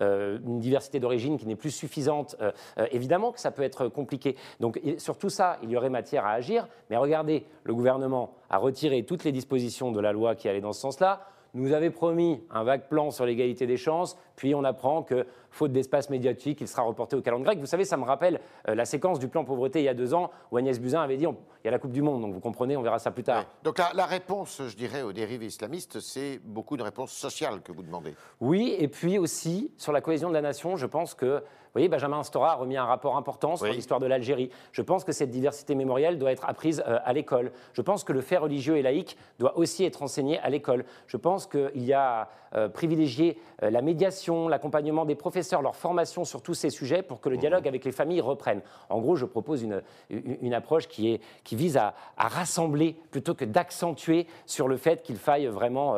une 0.00 0.60
diversité 0.60 1.00
d'origine 1.00 1.38
qui 1.38 1.46
n'est 1.46 1.56
plus 1.56 1.70
suffisante 1.70 2.36
euh, 2.40 2.52
euh, 2.78 2.86
évidemment 2.92 3.32
que 3.32 3.40
ça 3.40 3.50
peut 3.50 3.62
être 3.62 3.88
compliqué. 3.88 4.36
Donc 4.60 4.80
sur 4.98 5.18
tout 5.18 5.30
ça, 5.30 5.58
il 5.62 5.70
y 5.70 5.76
aurait 5.76 5.90
matière 5.90 6.24
à 6.24 6.32
agir. 6.32 6.68
Mais 6.88 6.96
regardez, 6.96 7.44
le 7.64 7.74
gouvernement 7.74 8.34
a 8.48 8.58
retiré 8.58 9.04
toutes 9.04 9.24
les 9.24 9.32
dispositions 9.32 9.92
de 9.92 10.00
la 10.00 10.12
loi 10.12 10.34
qui 10.34 10.48
allaient 10.48 10.60
dans 10.60 10.72
ce 10.72 10.80
sens-là 10.80 11.20
nous 11.54 11.72
avait 11.72 11.90
promis 11.90 12.40
un 12.50 12.62
vague 12.62 12.88
plan 12.88 13.10
sur 13.10 13.26
l'égalité 13.26 13.66
des 13.66 13.76
chances, 13.76 14.16
puis 14.40 14.54
on 14.54 14.64
apprend 14.64 15.02
que, 15.02 15.26
faute 15.50 15.70
d'espace 15.70 16.08
médiatique, 16.08 16.62
il 16.62 16.66
sera 16.66 16.80
reporté 16.80 17.14
au 17.14 17.20
calendrier 17.20 17.44
grec. 17.44 17.58
Vous 17.58 17.66
savez, 17.66 17.84
ça 17.84 17.98
me 17.98 18.04
rappelle 18.04 18.40
euh, 18.70 18.74
la 18.74 18.86
séquence 18.86 19.18
du 19.18 19.28
plan 19.28 19.44
pauvreté 19.44 19.80
il 19.80 19.84
y 19.84 19.88
a 19.88 19.92
deux 19.92 20.14
ans, 20.14 20.30
où 20.50 20.56
Agnès 20.56 20.80
Buzyn 20.80 21.02
avait 21.02 21.18
dit 21.18 21.26
il 21.26 21.66
y 21.66 21.68
a 21.68 21.70
la 21.70 21.78
Coupe 21.78 21.92
du 21.92 22.00
Monde, 22.00 22.22
donc 22.22 22.32
vous 22.32 22.40
comprenez, 22.40 22.74
on 22.74 22.80
verra 22.80 22.98
ça 22.98 23.10
plus 23.10 23.22
tard. 23.22 23.44
Donc 23.64 23.76
la, 23.76 23.90
la, 23.92 24.06
réponse, 24.06 24.62
je 24.66 24.74
dirais, 24.74 25.02
aux 25.02 25.12
dérives 25.12 25.42
islamistes, 25.42 26.00
c'est 26.00 26.40
beaucoup 26.42 26.78
de 26.78 26.82
réponses 26.82 27.12
sociales 27.12 27.60
que 27.60 27.70
vous 27.70 27.82
demandez. 27.82 28.14
Oui, 28.40 28.74
et 28.78 28.88
puis 28.88 29.18
aussi, 29.18 29.70
sur 29.76 29.92
la 29.92 30.00
cohésion 30.00 30.30
de 30.30 30.34
la 30.34 30.40
nation, 30.40 30.76
je 30.76 30.86
pense 30.86 31.12
que 31.12 31.42
vous 31.70 31.74
voyez, 31.74 31.88
Benjamin 31.88 32.24
Stora 32.24 32.50
a 32.50 32.54
remis 32.56 32.76
un 32.76 32.84
rapport 32.84 33.16
important 33.16 33.54
sur 33.54 33.66
l'histoire 33.66 34.00
de 34.00 34.06
l'Algérie. 34.06 34.50
Je 34.72 34.82
pense 34.82 35.04
que 35.04 35.12
cette 35.12 35.30
diversité 35.30 35.76
mémorielle 35.76 36.18
doit 36.18 36.32
être 36.32 36.48
apprise 36.48 36.82
euh, 36.84 36.98
à 37.04 37.12
l'école. 37.12 37.52
Je 37.74 37.80
pense 37.80 38.02
que 38.02 38.12
le 38.12 38.22
fait 38.22 38.38
religieux 38.38 38.76
et 38.76 38.82
laïque 38.82 39.16
doit 39.38 39.56
aussi 39.56 39.84
être 39.84 40.02
enseigné 40.02 40.40
à 40.40 40.50
l'école. 40.50 40.84
Je 41.06 41.16
pense 41.16 41.46
qu'il 41.46 41.84
y 41.84 41.92
a 41.92 42.28
euh, 42.56 42.68
privilégié 42.68 43.38
la 43.62 43.82
médiation, 43.82 44.29
l'accompagnement 44.48 45.04
des 45.04 45.14
professeurs, 45.14 45.62
leur 45.62 45.76
formation 45.76 46.24
sur 46.24 46.42
tous 46.42 46.54
ces 46.54 46.70
sujets 46.70 47.02
pour 47.02 47.20
que 47.20 47.28
le 47.28 47.36
dialogue 47.36 47.66
avec 47.66 47.84
les 47.84 47.92
familles 47.92 48.20
reprenne. 48.20 48.62
En 48.88 49.00
gros, 49.00 49.16
je 49.16 49.24
propose 49.24 49.62
une, 49.62 49.82
une 50.10 50.54
approche 50.54 50.88
qui, 50.88 51.12
est, 51.12 51.20
qui 51.44 51.56
vise 51.56 51.76
à, 51.76 51.94
rassembler 52.16 52.96
plutôt 53.10 53.34
que 53.34 53.44
d'accentuer 53.44 54.26
sur 54.46 54.68
le 54.68 54.76
fait 54.76 55.02
qu'il 55.02 55.16
faille 55.16 55.46
vraiment 55.46 55.96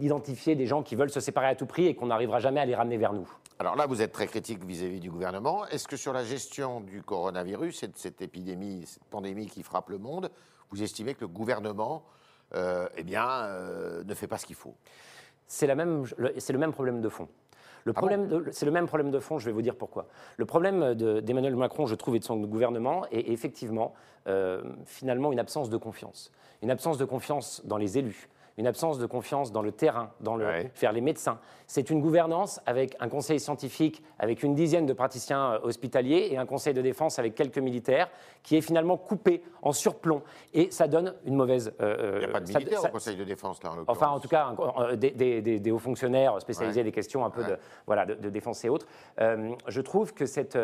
identifier 0.00 0.54
des 0.54 0.66
gens 0.66 0.82
qui 0.82 0.96
veulent 0.96 1.10
se 1.10 1.20
séparer 1.20 1.48
à 1.48 1.54
tout 1.54 1.66
prix 1.66 1.86
et 1.86 1.94
qu'on 1.94 2.06
n'arrivera 2.06 2.38
jamais 2.38 2.60
à 2.60 2.64
les 2.64 2.74
ramener 2.74 2.96
vers 2.96 3.12
nous. 3.12 3.28
Alors 3.58 3.76
là, 3.76 3.86
vous 3.86 4.02
êtes 4.02 4.10
très 4.10 4.26
critique 4.26 4.64
vis-à-vis 4.64 4.98
du 4.98 5.10
gouvernement. 5.10 5.66
Est-ce 5.68 5.86
que 5.86 5.96
sur 5.96 6.12
la 6.12 6.24
gestion 6.24 6.80
du 6.80 7.02
coronavirus 7.02 7.84
et 7.84 7.88
de 7.88 7.96
cette 7.96 8.20
épidémie, 8.20 8.84
cette 8.86 9.04
pandémie 9.04 9.46
qui 9.46 9.62
frappe 9.62 9.90
le 9.90 9.98
monde, 9.98 10.30
vous 10.70 10.82
estimez 10.82 11.14
que 11.14 11.20
le 11.20 11.28
gouvernement 11.28 12.04
euh, 12.54 12.88
eh 12.96 13.04
bien, 13.04 13.28
euh, 13.28 14.02
ne 14.04 14.14
fait 14.14 14.26
pas 14.26 14.38
ce 14.38 14.46
qu'il 14.46 14.56
faut? 14.56 14.74
C'est 15.46 15.66
le 15.68 15.76
même 15.76 16.72
problème 16.72 17.00
de 17.00 17.08
fond. 17.08 17.28
Le 17.84 17.92
ah 17.96 18.00
c'est 18.50 18.66
le 18.66 18.72
même 18.72 18.86
problème 18.86 19.10
de 19.10 19.18
fond, 19.18 19.38
je 19.38 19.46
vais 19.46 19.52
vous 19.52 19.62
dire 19.62 19.76
pourquoi. 19.76 20.06
Le 20.36 20.46
problème 20.46 20.94
d'Emmanuel 20.94 21.56
Macron, 21.56 21.86
je 21.86 21.94
trouve, 21.94 22.16
et 22.16 22.18
de 22.18 22.24
son 22.24 22.36
gouvernement, 22.38 23.06
est 23.10 23.30
effectivement, 23.30 23.94
euh, 24.28 24.62
finalement, 24.86 25.32
une 25.32 25.40
absence 25.40 25.68
de 25.68 25.76
confiance. 25.76 26.30
Une 26.62 26.70
absence 26.70 26.98
de 26.98 27.04
confiance 27.04 27.62
dans 27.64 27.76
les 27.76 27.98
élus, 27.98 28.28
une 28.58 28.66
absence 28.66 28.98
de 28.98 29.06
confiance 29.06 29.52
dans 29.52 29.62
le 29.62 29.72
terrain, 29.72 30.10
dans 30.20 30.36
le 30.36 30.46
faire 30.74 30.92
les 30.92 31.00
médecins. 31.00 31.38
C'est 31.66 31.88
une 31.88 32.02
gouvernance 32.02 32.60
avec 32.66 32.96
un 33.00 33.08
conseil 33.08 33.40
scientifique, 33.40 34.02
avec 34.18 34.42
une 34.42 34.54
dizaine 34.54 34.84
de 34.84 34.92
praticiens 34.92 35.54
euh, 35.54 35.60
hospitaliers 35.62 36.28
et 36.30 36.36
un 36.36 36.44
conseil 36.44 36.74
de 36.74 36.82
défense 36.82 37.18
avec 37.18 37.34
quelques 37.34 37.58
militaires, 37.58 38.10
qui 38.42 38.56
est 38.56 38.60
finalement 38.60 38.98
coupé 38.98 39.42
en 39.62 39.72
surplomb. 39.72 40.22
Et 40.52 40.70
ça 40.70 40.86
donne 40.86 41.14
une 41.24 41.34
mauvaise. 41.34 41.72
Euh, 41.80 41.96
euh, 41.98 42.12
Il 42.16 42.18
n'y 42.18 42.24
a 42.26 42.28
pas 42.28 42.40
de 42.40 42.52
militaires 42.52 42.84
au 42.84 42.88
conseil 42.88 43.16
de 43.16 43.24
défense, 43.24 43.62
là, 43.62 43.70
en 43.72 43.84
Enfin, 43.86 44.08
en 44.08 44.20
tout 44.20 44.28
cas, 44.28 44.54
des, 44.96 45.70
hauts 45.70 45.78
fonctionnaires 45.78 46.40
spécialisés 46.40 46.84
des 46.84 46.92
questions 46.92 47.24
un 47.24 47.30
peu 47.30 47.44
de, 47.44 47.56
voilà, 47.86 48.04
de, 48.04 48.28
défense 48.28 48.64
et 48.64 48.68
autres. 48.68 48.86
je 49.18 49.80
trouve 49.80 50.12
que 50.12 50.26
cette 50.26 50.58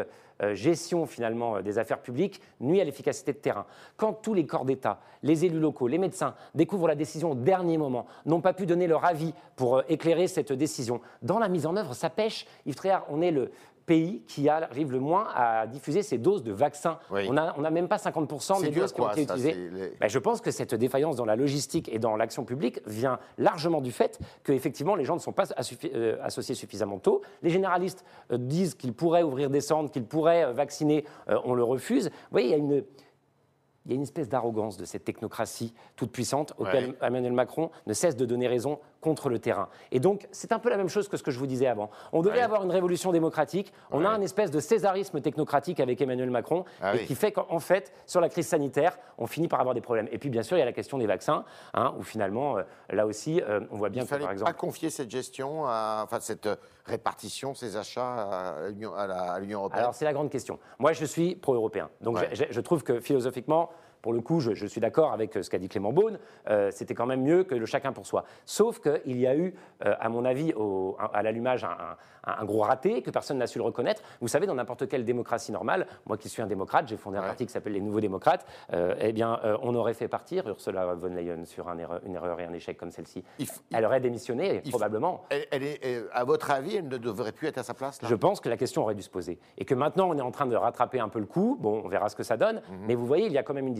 gestion, 0.52 1.06
finalement, 1.06 1.60
des 1.62 1.78
affaires 1.78 2.00
publiques 2.00 2.40
nuit 2.60 2.80
à 2.80 2.84
l'efficacité 2.84 3.32
de 3.32 3.38
terrain. 3.38 3.66
Quand 3.96 4.12
tous 4.12 4.34
les 4.34 4.46
corps 4.46 4.64
d'État, 4.64 5.00
les 5.22 5.44
élus 5.44 5.58
locaux, 5.58 5.88
les 5.88 5.98
médecins 5.98 6.34
découvrent 6.54 6.88
la 6.88 6.94
décision 6.94 7.32
au 7.32 7.34
dernier 7.34 7.77
moment, 7.78 8.06
n'ont 8.26 8.40
pas 8.40 8.52
pu 8.52 8.66
donner 8.66 8.86
leur 8.86 9.04
avis 9.04 9.32
pour 9.56 9.82
éclairer 9.88 10.28
cette 10.28 10.52
décision, 10.52 11.00
dans 11.22 11.38
la 11.38 11.48
mise 11.48 11.66
en 11.66 11.76
œuvre, 11.76 11.94
ça 11.94 12.10
pêche. 12.10 12.46
Yves 12.66 12.74
Tréhard, 12.74 13.04
on 13.08 13.20
est 13.20 13.30
le 13.30 13.50
pays 13.88 14.22
qui 14.28 14.48
arrive 14.50 14.92
le 14.92 15.00
moins 15.00 15.26
à 15.34 15.66
diffuser 15.66 16.02
ces 16.02 16.18
doses 16.18 16.44
de 16.44 16.52
vaccins. 16.52 16.98
On 17.10 17.32
n'a 17.32 17.70
même 17.70 17.88
pas 17.88 17.96
50% 17.96 18.62
des 18.62 18.70
doses 18.70 18.92
qui 18.92 19.00
ont 19.00 19.10
été 19.10 19.22
utilisées. 19.22 19.70
Ben, 19.98 20.08
je 20.08 20.18
pense 20.18 20.40
que 20.40 20.50
cette 20.50 20.74
défaillance 20.74 21.16
dans 21.16 21.24
la 21.24 21.34
logistique 21.34 21.88
et 21.92 21.98
dans 21.98 22.14
l'action 22.14 22.44
publique 22.44 22.80
vient 22.86 23.18
largement 23.38 23.80
du 23.80 23.90
fait 23.90 24.20
que 24.44 24.52
effectivement 24.52 24.94
les 24.94 25.04
gens 25.04 25.14
ne 25.14 25.20
sont 25.20 25.32
pas 25.32 25.46
euh, 25.94 26.16
associés 26.22 26.54
suffisamment 26.54 26.98
tôt. 26.98 27.22
Les 27.42 27.50
généralistes 27.50 28.04
euh, 28.30 28.36
disent 28.36 28.74
qu'ils 28.74 28.92
pourraient 28.92 29.22
ouvrir 29.22 29.48
des 29.48 29.62
centres, 29.62 29.90
qu'ils 29.90 30.04
pourraient 30.04 30.44
euh, 30.44 30.52
vacciner, 30.52 31.06
on 31.44 31.54
le 31.54 31.64
refuse. 31.64 32.08
Vous 32.08 32.32
voyez, 32.32 32.48
il 32.48 32.50
y 32.50 32.54
a 32.54 32.58
une 32.58 32.84
il 33.88 33.92
y 33.92 33.94
a 33.94 33.96
une 33.96 34.02
espèce 34.02 34.28
d'arrogance 34.28 34.76
de 34.76 34.84
cette 34.84 35.04
technocratie 35.04 35.72
toute 35.96 36.12
puissante 36.12 36.52
auquel 36.58 36.94
Emmanuel 37.00 37.32
Macron 37.32 37.70
ne 37.86 37.94
cesse 37.94 38.16
de 38.16 38.26
donner 38.26 38.46
raison 38.46 38.78
contre 39.00 39.28
le 39.28 39.38
terrain. 39.38 39.68
Et 39.92 40.00
donc, 40.00 40.26
c'est 40.32 40.52
un 40.52 40.58
peu 40.58 40.70
la 40.70 40.76
même 40.76 40.88
chose 40.88 41.08
que 41.08 41.16
ce 41.16 41.22
que 41.22 41.30
je 41.30 41.38
vous 41.38 41.46
disais 41.46 41.66
avant. 41.66 41.90
On 42.12 42.22
devait 42.22 42.40
avoir 42.40 42.64
une 42.64 42.70
révolution 42.70 43.12
démocratique. 43.12 43.72
On 43.90 44.04
a 44.04 44.08
un 44.08 44.20
espèce 44.20 44.50
de 44.50 44.60
césarisme 44.60 45.20
technocratique 45.20 45.80
avec 45.80 46.00
Emmanuel 46.00 46.30
Macron 46.30 46.64
ah 46.80 46.94
et 46.94 47.04
qui 47.04 47.14
fait 47.14 47.32
qu'en 47.32 47.60
fait, 47.60 47.92
sur 48.06 48.20
la 48.20 48.28
crise 48.28 48.48
sanitaire, 48.48 48.98
on 49.18 49.26
finit 49.26 49.48
par 49.48 49.60
avoir 49.60 49.74
des 49.74 49.80
problèmes. 49.80 50.08
Et 50.10 50.18
puis, 50.18 50.30
bien 50.30 50.42
sûr, 50.42 50.56
il 50.56 50.60
y 50.60 50.62
a 50.62 50.66
la 50.66 50.72
question 50.72 50.98
des 50.98 51.06
vaccins, 51.06 51.44
hein, 51.74 51.94
où 51.98 52.02
finalement, 52.02 52.58
euh, 52.58 52.62
là 52.90 53.06
aussi, 53.06 53.40
euh, 53.40 53.60
on 53.70 53.76
voit 53.76 53.88
bien 53.88 54.02
il 54.02 54.08
que, 54.08 54.16
par 54.16 54.32
exemple. 54.32 54.50
pas 54.50 54.56
confier 54.56 54.90
cette 54.90 55.10
gestion, 55.10 55.64
enfin, 55.64 56.20
cette 56.20 56.46
euh, 56.46 56.56
répartition, 56.84 57.54
ces 57.54 57.76
achats 57.76 58.58
à 58.96 59.38
l'Union 59.40 59.60
européenne 59.60 59.80
Alors, 59.80 59.94
c'est 59.94 60.04
la 60.04 60.12
grande 60.12 60.30
question. 60.30 60.58
Moi, 60.78 60.92
je 60.92 61.04
suis 61.04 61.36
pro-européen. 61.36 61.90
Donc, 62.00 62.18
je, 62.32 62.44
je 62.50 62.60
trouve 62.60 62.82
que 62.82 63.00
philosophiquement, 63.00 63.70
pour 64.02 64.12
le 64.12 64.20
coup, 64.20 64.40
je, 64.40 64.66
suis 64.66 64.80
d'accord 64.80 65.12
avec 65.12 65.34
ce 65.34 65.48
qu'a 65.48 65.58
dit 65.58 65.68
Clément 65.68 65.92
Beaune, 65.92 66.18
c'était 66.70 66.94
quand 66.94 67.06
même 67.06 67.22
mieux 67.22 67.44
que 67.44 67.54
le 67.54 67.66
chacun 67.66 67.92
pour 67.92 68.06
soi. 68.06 68.24
Sauf 68.44 68.80
qu'il 68.80 69.18
y 69.18 69.26
a 69.26 69.36
eu, 69.36 69.54
à 69.80 70.08
mon 70.08 70.24
avis, 70.24 70.52
à 71.12 71.22
l'allumage, 71.22 71.66
un, 72.24 72.44
gros 72.44 72.62
raté, 72.62 73.02
que 73.02 73.10
personne 73.10 73.38
n'a 73.38 73.46
su 73.46 73.58
le 73.58 73.64
reconnaître. 73.64 74.02
Vous 74.20 74.28
savez, 74.28 74.46
dans 74.46 74.54
n'importe 74.54 74.88
quelle 74.88 75.04
démocratie 75.04 75.52
normale, 75.52 75.86
moi 76.06 76.16
qui 76.16 76.28
suis 76.28 76.42
un 76.42 76.46
démocrate, 76.46 76.88
j'ai 76.88 76.96
fondé 76.96 77.18
un 77.18 77.22
parti 77.22 77.46
qui 77.46 77.52
s'appelle 77.52 77.72
les 77.72 77.80
Nouveaux 77.80 78.00
Démocrates, 78.00 78.46
eh 78.72 79.12
bien, 79.12 79.40
on 79.62 79.74
aurait 79.74 79.94
fait 79.94 80.08
partir 80.08 80.46
Ursula 80.46 80.94
von 80.94 81.08
Leyen 81.08 81.44
sur 81.44 81.68
une 81.68 82.14
erreur 82.14 82.40
et 82.40 82.44
un 82.44 82.52
échec 82.52 82.76
comme 82.76 82.90
celle-ci. 82.90 83.24
Elle 83.72 83.84
aurait 83.84 84.00
démissionné, 84.00 84.62
probablement. 84.70 85.24
Elle, 85.30 85.62
est, 85.62 86.04
à 86.12 86.24
votre 86.24 86.50
avis, 86.50 86.76
elle 86.76 86.88
ne 86.88 86.98
devrait 86.98 87.32
plus 87.32 87.48
être 87.48 87.58
à 87.58 87.62
sa 87.62 87.74
place 87.74 87.98
Je 88.02 88.14
pense 88.14 88.40
que 88.40 88.48
la 88.48 88.56
question 88.56 88.82
aurait 88.82 88.94
dû 88.94 89.02
se 89.02 89.10
poser. 89.10 89.38
Et 89.56 89.64
que 89.64 89.74
maintenant, 89.74 90.08
on 90.10 90.16
est 90.16 90.22
en 90.22 90.30
train 90.30 90.46
de 90.46 90.56
rattraper 90.56 91.00
un 91.00 91.08
peu 91.08 91.18
le 91.18 91.26
coup. 91.26 91.56
Bon, 91.60 91.82
on 91.84 91.88
verra 91.88 92.08
ce 92.08 92.16
que 92.16 92.22
ça 92.22 92.36
donne. 92.36 92.56
Mhm. 92.56 92.78
Mais 92.86 92.94
vous 92.94 93.06
voyez, 93.06 93.26
il 93.26 93.32
y 93.32 93.38
a 93.38 93.42
quand 93.42 93.54
même 93.54 93.66
une 93.66 93.74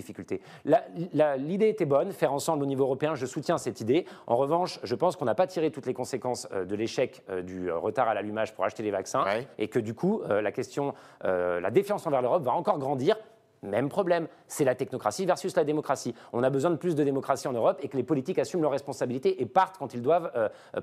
L'idée 1.39 1.69
était 1.69 1.85
bonne, 1.85 2.13
faire 2.13 2.33
ensemble 2.33 2.63
au 2.63 2.67
niveau 2.67 2.85
européen, 2.85 3.15
je 3.15 3.27
soutiens 3.27 3.59
cette 3.59 3.81
idée. 3.81 4.07
En 4.27 4.37
revanche, 4.37 4.81
je 4.83 4.95
pense 4.95 5.17
qu'on 5.17 5.25
n'a 5.25 5.35
pas 5.35 5.47
tiré 5.47 5.71
toutes 5.71 5.87
les 5.87 5.95
conséquences 5.95 6.49
euh, 6.53 6.65
de 6.65 6.75
l'échec 6.75 7.23
euh, 7.31 7.43
du 7.43 7.71
euh, 7.71 7.77
retard 7.77 8.09
à 8.09 8.15
l'allumage 8.15 8.55
pour 8.55 8.65
acheter 8.65 8.83
les 8.83 8.91
vaccins. 8.91 9.25
Et 9.59 9.69
que 9.69 9.79
du 9.79 9.95
coup, 9.95 10.23
la 10.29 10.53
question, 10.53 10.95
la 11.23 11.71
défiance 11.71 12.07
envers 12.07 12.23
l'Europe 12.23 12.43
va 12.43 12.53
encore 12.53 12.79
grandir 12.79 13.17
même 13.63 13.89
problème, 13.89 14.29
c'est 14.47 14.65
la 14.65 14.77
technocratie 14.77 15.27
versus 15.27 15.57
la 15.57 15.65
démocratie. 15.65 16.15
On 16.33 16.45
a 16.45 16.51
besoin 16.51 16.71
de 16.71 16.77
plus 16.77 16.95
de 16.95 17.03
démocratie 17.03 17.49
en 17.49 17.53
Europe 17.53 17.81
et 17.83 17.89
que 17.89 17.97
les 17.97 18.05
politiques 18.05 18.39
assument 18.39 18.63
leurs 18.63 18.71
responsabilités 18.71 19.43
et 19.43 19.47
partent 19.47 19.79
quand 19.79 19.95
ils 19.95 20.03
doivent 20.03 20.31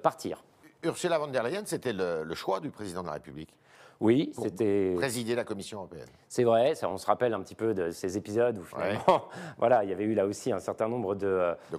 partir. 0.03 0.43
Ursula 0.83 1.17
von 1.17 1.27
der 1.27 1.43
Leyen, 1.43 1.63
c'était 1.65 1.93
le, 1.93 2.33
choix 2.33 2.59
du 2.59 2.69
président 2.69 3.01
de 3.01 3.07
la 3.07 3.13
République? 3.13 3.53
Oui, 3.99 4.31
c'était. 4.33 4.93
Présider 4.95 5.35
la 5.35 5.43
Commission 5.43 5.79
européenne. 5.79 6.07
C'est 6.27 6.43
vrai, 6.43 6.73
on 6.83 6.97
se 6.97 7.05
rappelle 7.05 7.33
un 7.33 7.39
petit 7.39 7.55
peu 7.55 7.73
de 7.73 7.91
ces 7.91 8.17
épisodes 8.17 8.57
où 8.57 8.63
finalement, 8.63 9.29
voilà, 9.57 9.83
il 9.83 9.89
y 9.89 9.93
avait 9.93 10.03
eu 10.03 10.13
là 10.13 10.25
aussi 10.25 10.51
un 10.51 10.59
certain 10.59 10.89
nombre 10.89 11.15
de 11.15 11.53
de 11.71 11.77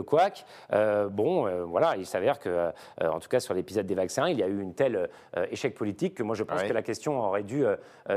couacs. 0.00 0.44
de, 0.70 0.76
euh, 0.76 1.08
bon, 1.08 1.46
euh, 1.46 1.62
voilà, 1.64 1.96
il 1.96 2.06
s'avère 2.06 2.40
que, 2.40 2.48
euh, 2.48 2.72
en 3.00 3.20
tout 3.20 3.28
cas 3.28 3.38
sur 3.38 3.54
l'épisode 3.54 3.86
des 3.86 3.94
vaccins, 3.94 4.28
il 4.28 4.38
y 4.38 4.42
a 4.42 4.48
eu 4.48 4.60
une 4.60 4.74
telle 4.74 5.08
échec 5.50 5.74
politique 5.74 6.14
que 6.14 6.22
moi 6.22 6.34
je 6.34 6.42
pense 6.42 6.62
que 6.62 6.72
la 6.72 6.82
question 6.82 7.20
aurait 7.20 7.42
dû 7.42 7.64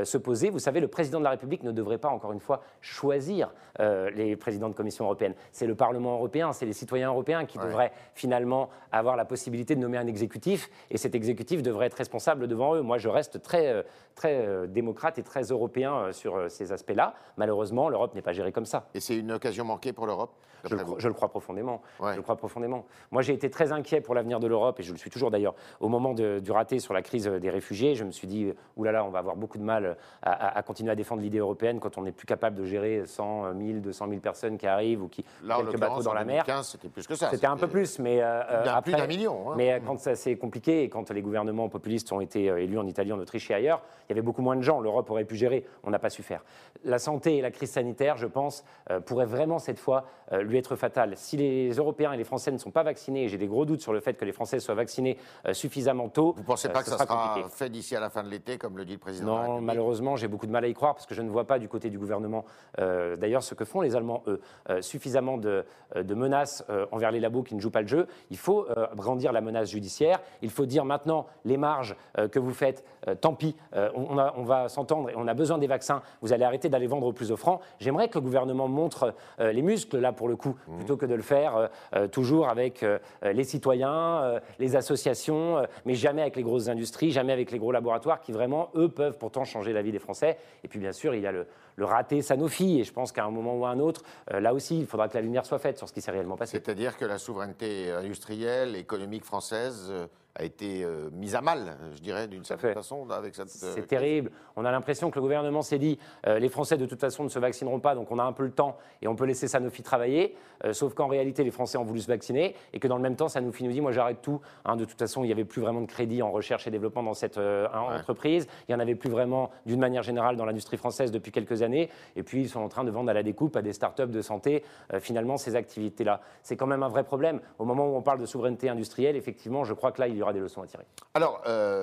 se 0.02 0.18
poser. 0.18 0.50
Vous 0.50 0.58
savez, 0.58 0.80
le 0.80 0.88
président 0.88 1.18
de 1.18 1.24
la 1.24 1.30
République 1.30 1.62
ne 1.62 1.72
devrait 1.72 1.98
pas 1.98 2.08
encore 2.08 2.32
une 2.32 2.40
fois 2.40 2.62
choisir 2.80 3.52
les 3.78 4.36
présidents 4.36 4.68
de 4.68 4.74
Commission 4.74 5.04
européenne. 5.04 5.34
C'est 5.52 5.66
le 5.66 5.74
Parlement 5.74 6.14
européen, 6.14 6.52
c'est 6.52 6.66
les 6.66 6.72
citoyens 6.72 7.08
européens 7.08 7.44
qui 7.44 7.58
devraient 7.58 7.92
finalement 8.14 8.70
avoir 8.92 9.16
la 9.16 9.24
possibilité 9.24 9.74
de 9.74 9.80
nommer 9.80 9.98
un 9.98 10.06
exécutif, 10.06 10.70
et 10.90 10.98
cet 10.98 11.14
exécutif 11.14 11.62
devrait 11.62 11.86
être 11.86 11.94
responsable 11.94 12.48
devant 12.48 12.74
eux. 12.74 12.82
Moi, 12.82 12.98
je 12.98 13.08
reste 13.08 13.35
très, 13.38 13.68
euh, 13.68 13.82
très 14.14 14.46
euh, 14.46 14.66
démocrate 14.66 15.18
et 15.18 15.22
très 15.22 15.42
européen 15.42 15.94
euh, 15.94 16.12
sur 16.12 16.50
ces 16.50 16.72
aspects-là. 16.72 17.14
Malheureusement, 17.36 17.88
l'Europe 17.88 18.14
n'est 18.14 18.22
pas 18.22 18.32
gérée 18.32 18.52
comme 18.52 18.66
ça. 18.66 18.88
Et 18.94 19.00
c'est 19.00 19.16
une 19.16 19.32
occasion 19.32 19.64
manquée 19.64 19.92
pour 19.92 20.06
l'Europe? 20.06 20.34
Je 20.68 21.08
le, 21.08 21.14
crois 21.14 21.28
profondément. 21.28 21.82
Je 22.00 22.16
le 22.16 22.22
crois 22.22 22.36
profondément. 22.36 22.86
Moi, 23.10 23.22
j'ai 23.22 23.32
été 23.32 23.50
très 23.50 23.72
inquiet 23.72 24.00
pour 24.00 24.14
l'avenir 24.14 24.40
de 24.40 24.46
l'Europe, 24.46 24.80
et 24.80 24.82
je 24.82 24.92
le 24.92 24.98
suis 24.98 25.10
toujours 25.10 25.30
d'ailleurs. 25.30 25.54
Au 25.80 25.88
moment 25.88 26.14
du 26.14 26.50
raté 26.50 26.78
sur 26.78 26.94
la 26.94 27.02
crise 27.02 27.26
des 27.26 27.50
réfugiés, 27.50 27.94
je 27.94 28.04
me 28.04 28.10
suis 28.10 28.26
dit, 28.26 28.52
oulala, 28.76 29.04
on 29.04 29.10
va 29.10 29.18
avoir 29.18 29.36
beaucoup 29.36 29.58
de 29.58 29.62
mal 29.62 29.96
à, 30.22 30.62
continuer 30.62 30.90
à 30.90 30.94
défendre 30.94 31.22
l'idée 31.22 31.38
européenne 31.38 31.80
quand 31.80 31.98
on 31.98 32.02
n'est 32.02 32.12
plus 32.12 32.26
capable 32.26 32.56
de 32.56 32.64
gérer 32.64 33.04
100 33.06 33.54
000, 33.58 33.78
200 33.80 34.08
000 34.08 34.20
personnes 34.20 34.58
qui 34.58 34.66
arrivent 34.66 35.02
ou 35.02 35.08
qui 35.08 35.24
Là, 35.42 35.56
quelques 35.58 35.78
bateaux 35.78 36.02
dans 36.02 36.14
la 36.14 36.24
mer. 36.24 36.44
C'était 36.62 36.88
plus 36.88 37.06
que 37.06 37.14
ça. 37.14 37.30
C'était 37.30 37.46
un 37.46 37.56
peu 37.56 37.68
plus, 37.68 37.98
mais 37.98 38.20
après, 38.20 38.82
plus 38.82 38.92
d'un 38.92 39.06
million. 39.06 39.50
Hein. 39.50 39.54
Mais 39.56 39.80
quand 39.86 39.98
ça 39.98 40.14
s'est 40.14 40.36
compliqué 40.36 40.82
et 40.82 40.88
quand 40.88 41.10
les 41.10 41.22
gouvernements 41.22 41.68
populistes 41.68 42.12
ont 42.12 42.20
été 42.20 42.44
élus 42.44 42.78
en 42.78 42.86
Italie, 42.86 43.12
en 43.12 43.18
Autriche 43.18 43.50
et 43.50 43.54
ailleurs, 43.54 43.82
il 44.08 44.10
y 44.10 44.12
avait 44.12 44.22
beaucoup 44.22 44.42
moins 44.42 44.56
de 44.56 44.62
gens. 44.62 44.80
L'Europe 44.80 45.10
aurait 45.10 45.24
pu 45.24 45.36
gérer. 45.36 45.64
On 45.82 45.90
n'a 45.90 45.98
pas 45.98 46.10
su 46.10 46.22
faire. 46.22 46.44
La 46.84 46.98
santé 46.98 47.36
et 47.36 47.42
la 47.42 47.50
crise 47.50 47.70
sanitaire, 47.70 48.16
je 48.16 48.26
pense, 48.26 48.64
euh, 48.90 49.00
pourraient 49.00 49.26
vraiment 49.26 49.58
cette 49.58 49.78
fois 49.78 50.04
euh, 50.32 50.42
lui 50.42 50.55
être 50.58 50.76
fatales. 50.76 51.14
Si 51.16 51.36
les 51.36 51.70
Européens 51.72 52.12
et 52.12 52.16
les 52.16 52.24
Français 52.24 52.50
ne 52.50 52.58
sont 52.58 52.70
pas 52.70 52.82
vaccinés, 52.82 53.24
et 53.24 53.28
j'ai 53.28 53.38
des 53.38 53.46
gros 53.46 53.64
doutes 53.64 53.80
sur 53.80 53.92
le 53.92 54.00
fait 54.00 54.14
que 54.14 54.24
les 54.24 54.32
Français 54.32 54.60
soient 54.60 54.74
vaccinés 54.74 55.18
euh, 55.46 55.52
suffisamment 55.52 56.08
tôt, 56.08 56.32
vous 56.36 56.42
ne 56.42 56.46
pensez 56.46 56.68
pas 56.68 56.82
que 56.82 56.88
ça 56.88 56.98
sera, 56.98 57.36
fait 57.50 57.70
d'ici 57.70 57.96
à 57.96 58.00
la 58.00 58.10
fin 58.10 58.22
de 58.22 58.28
l'été, 58.28 58.58
comme 58.58 58.76
le 58.76 58.84
dit 58.84 58.94
le 58.94 58.98
président 58.98 59.42
Non, 59.42 59.60
malheureusement, 59.60 60.16
j'ai 60.16 60.28
beaucoup 60.28 60.46
de 60.46 60.52
mal 60.52 60.64
à 60.64 60.68
y 60.68 60.74
croire 60.74 60.94
parce 60.94 61.06
que 61.06 61.14
je 61.14 61.22
ne 61.22 61.30
vois 61.30 61.46
pas 61.46 61.58
du 61.58 61.68
côté 61.68 61.90
du 61.90 61.98
gouvernement, 61.98 62.44
d'ailleurs, 62.78 63.42
ce 63.42 63.54
que 63.54 63.64
font 63.64 63.80
les 63.80 63.96
Allemands, 63.96 64.22
eux, 64.26 64.40
suffisamment 64.80 65.38
de, 65.38 65.64
de 65.94 66.14
menaces 66.14 66.64
envers 66.90 67.10
les 67.10 67.20
labos 67.20 67.42
qui 67.42 67.54
ne 67.54 67.60
jouent 67.60 67.70
pas 67.70 67.82
le 67.82 67.88
jeu. 67.88 68.06
Il 68.30 68.38
faut 68.38 68.66
brandir 68.94 69.32
la 69.32 69.40
menace 69.40 69.70
judiciaire. 69.70 70.20
Il 70.42 70.50
faut 70.50 70.66
dire 70.66 70.84
maintenant 70.84 71.26
les 71.44 71.56
marges 71.56 71.96
que 72.30 72.38
vous 72.38 72.52
faites, 72.52 72.84
tant 73.20 73.34
pis, 73.34 73.56
on, 73.72 74.44
va 74.44 74.68
s'entendre 74.68 75.10
et 75.10 75.14
on 75.16 75.26
a 75.26 75.34
besoin 75.34 75.58
des 75.58 75.66
vaccins, 75.66 76.02
vous 76.22 76.32
allez 76.32 76.44
arrêter 76.44 76.68
d'aller 76.68 76.86
vendre 76.86 77.06
au 77.06 77.12
plus 77.12 77.30
offrant. 77.32 77.60
J'aimerais 77.78 78.08
que 78.08 78.18
le 78.18 78.22
gouvernement 78.22 78.68
montre 78.68 79.14
euh, 79.40 79.52
les 79.52 79.62
muscles, 79.62 79.98
là, 79.98 80.12
pour 80.12 80.28
le 80.28 80.36
coup, 80.36 80.45
mmh. 80.50 80.76
plutôt 80.76 80.96
que 80.96 81.06
de 81.06 81.14
le 81.14 81.22
faire 81.22 81.56
euh, 81.56 81.66
euh, 81.94 82.08
toujours 82.08 82.48
avec 82.48 82.84
les 83.22 83.44
citoyens, 83.44 84.40
les 84.58 84.76
associations, 84.76 85.62
mais 85.84 85.94
jamais 85.94 86.22
avec 86.22 86.36
les 86.36 86.42
grosses 86.42 86.68
industries, 86.68 87.10
jamais 87.10 87.32
avec 87.32 87.50
les 87.50 87.58
gros 87.58 87.72
laboratoires 87.72 88.20
qui, 88.20 88.32
vraiment, 88.32 88.70
eux, 88.74 88.88
peuvent 88.88 89.18
pourtant 89.18 89.44
changer 89.44 89.72
la 89.72 89.82
vie 89.82 89.92
des 89.92 89.98
Français. 89.98 90.38
Et 90.64 90.68
puis, 90.68 90.78
bien 90.78 90.92
sûr, 90.92 91.14
il 91.14 91.22
y 91.22 91.26
a 91.26 91.32
le, 91.32 91.46
le 91.76 91.84
raté 91.84 92.22
Sanofi. 92.22 92.80
Et 92.80 92.84
je 92.84 92.92
pense 92.92 93.12
qu'à 93.12 93.24
un 93.24 93.30
moment 93.30 93.56
ou 93.56 93.64
à 93.64 93.70
un 93.70 93.80
autre, 93.80 94.02
là 94.30 94.54
aussi, 94.54 94.78
il 94.78 94.86
faudra 94.86 95.08
que 95.08 95.14
la 95.14 95.22
lumière 95.22 95.46
soit 95.46 95.58
faite 95.58 95.78
sur 95.78 95.88
ce 95.88 95.92
qui 95.92 96.00
s'est 96.00 96.10
réellement 96.10 96.36
passé. 96.36 96.52
C'est-à-dire 96.52 96.96
que 96.96 97.04
la 97.04 97.18
souveraineté 97.18 97.90
industrielle, 97.90 98.76
économique 98.76 99.24
française 99.24 99.92
a 100.38 100.44
été 100.44 100.84
euh, 100.84 101.08
mise 101.12 101.34
à 101.34 101.40
mal, 101.40 101.76
je 101.94 102.00
dirais, 102.00 102.28
d'une 102.28 102.44
certaine 102.44 102.74
façon, 102.74 103.08
avec 103.10 103.34
cette. 103.34 103.48
Euh, 103.62 103.72
c'est 103.74 103.86
terrible. 103.86 104.30
On 104.54 104.64
a 104.64 104.70
l'impression 104.70 105.10
que 105.10 105.16
le 105.16 105.22
gouvernement 105.22 105.62
s'est 105.62 105.78
dit 105.78 105.98
euh, 106.26 106.38
les 106.38 106.50
Français, 106.50 106.76
de 106.76 106.84
toute 106.84 107.00
façon, 107.00 107.24
ne 107.24 107.28
se 107.28 107.38
vaccineront 107.38 107.80
pas, 107.80 107.94
donc 107.94 108.10
on 108.10 108.18
a 108.18 108.22
un 108.22 108.32
peu 108.32 108.44
le 108.44 108.50
temps 108.50 108.76
et 109.00 109.08
on 109.08 109.16
peut 109.16 109.24
laisser 109.24 109.48
Sanofi 109.48 109.82
travailler. 109.82 110.36
sauf 110.72 110.94
qu'en 110.94 111.06
réalité, 111.06 111.42
les 111.42 111.50
Français 111.50 111.78
ont 111.78 111.84
voulu 111.84 112.00
se 112.00 112.08
vacciner 112.08 112.54
et 112.72 112.78
que 112.78 112.88
dans 112.88 112.96
le 112.96 113.02
même 113.02 113.16
temps, 113.16 113.28
Sanofi 113.28 113.64
nous 113.64 113.72
dit 113.72 113.80
moi, 113.80 113.92
j'arrête 113.92 114.20
tout. 114.20 114.40
Hein, 114.64 114.76
de 114.76 114.84
toute 114.84 114.98
façon, 114.98 115.24
il 115.24 115.26
n'y 115.26 115.32
avait 115.32 115.44
plus 115.44 115.62
vraiment 115.62 115.80
de 115.80 115.86
crédit 115.86 116.22
en 116.22 116.30
recherche 116.30 116.66
et 116.66 116.70
développement 116.70 117.02
dans 117.02 117.14
cette 117.14 117.38
entreprise. 117.38 118.46
Il 118.68 118.72
n'y 118.72 118.74
en 118.74 118.80
avait 118.80 118.94
plus 118.94 119.10
vraiment, 119.10 119.50
d'une 119.64 119.80
manière 119.80 120.02
générale, 120.02 120.36
dans 120.36 120.44
l'industrie 120.44 120.76
française 120.76 121.10
depuis 121.12 121.32
quelques 121.32 121.62
années. 121.62 121.88
Et 122.14 122.22
puis, 122.22 122.42
ils 122.42 122.48
sont 122.48 122.60
en 122.60 122.68
train 122.68 122.84
de 122.84 122.90
vendre 122.90 123.10
à 123.10 123.14
la 123.14 123.22
découpe 123.22 123.56
à 123.56 123.62
des 123.62 123.72
start-up 123.72 124.10
de 124.10 124.20
santé, 124.20 124.64
finalement, 125.00 125.36
ces 125.36 125.56
activités-là. 125.56 126.20
C'est 126.42 126.56
quand 126.56 126.66
même 126.66 126.82
un 126.82 126.88
vrai 126.88 127.04
problème. 127.04 127.40
Au 127.58 127.64
moment 127.64 127.86
où 127.86 127.96
on 127.96 128.02
parle 128.02 128.20
de 128.20 128.26
souveraineté 128.26 128.68
industrielle, 128.68 129.16
effectivement, 129.16 129.64
je 129.64 129.72
crois 129.72 129.92
que 129.92 130.00
là, 130.00 130.08
il 130.08 130.16
y 130.16 130.22
aura 130.26 130.32
des 130.32 130.40
leçons 130.40 130.62
à 130.62 130.66
tirer. 130.66 130.84
Alors, 131.14 131.42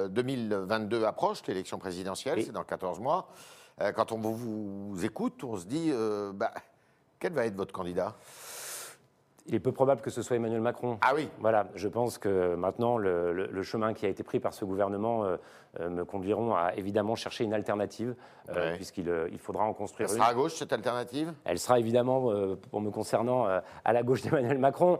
2022 0.09 1.01
euh, 1.01 1.07
approche, 1.07 1.39
l'élection 1.47 1.77
présidentielle, 1.77 2.43
c'est 2.43 2.51
dans 2.51 2.63
14 2.63 2.99
mois. 2.99 3.29
Euh, 3.81 3.91
quand 3.91 4.11
on 4.11 4.17
vous, 4.17 5.03
écoute, 5.03 5.43
on 5.43 5.57
se 5.57 5.65
dit, 5.65 5.89
euh, 5.91 6.31
bah, 6.33 6.51
quel 7.19 7.33
va 7.33 7.45
être 7.45 7.55
votre 7.55 7.73
candidat? 7.73 8.15
Il 9.45 9.55
est 9.55 9.59
peu 9.59 9.71
probable 9.71 10.01
que 10.01 10.09
ce 10.09 10.21
soit 10.21 10.37
Emmanuel 10.37 10.61
Macron. 10.61 10.97
Ah 11.01 11.13
oui 11.15 11.29
Voilà, 11.39 11.67
je 11.75 11.87
pense 11.87 12.17
que 12.17 12.55
maintenant, 12.55 12.97
le, 12.97 13.63
chemin 13.63 13.93
qui 13.93 14.05
a 14.05 14.09
été 14.09 14.23
pris 14.23 14.39
par 14.39 14.53
ce 14.53 14.65
gouvernement 14.65 15.37
euh, 15.79 15.89
me 15.89 16.05
conduiront 16.05 16.53
à 16.53 16.75
évidemment 16.75 17.15
chercher 17.15 17.43
une 17.45 17.53
alternative, 17.53 18.13
euh, 18.49 18.75
puisqu'il 18.75 19.09
euh, 19.09 19.27
il 19.31 19.39
faudra 19.39 19.63
en 19.63 19.73
construire 19.73 20.07
une. 20.07 20.15
Elle 20.15 20.21
sera 20.21 20.29
à 20.29 20.33
gauche, 20.35 20.53
cette 20.53 20.71
alternative? 20.71 21.33
Elle 21.45 21.57
sera 21.57 21.79
évidemment, 21.79 22.31
pour 22.69 22.79
me 22.79 22.91
concernant, 22.91 23.47
à 23.83 23.93
la 23.93 24.03
gauche 24.03 24.21
d'Emmanuel 24.21 24.59
Macron. 24.59 24.99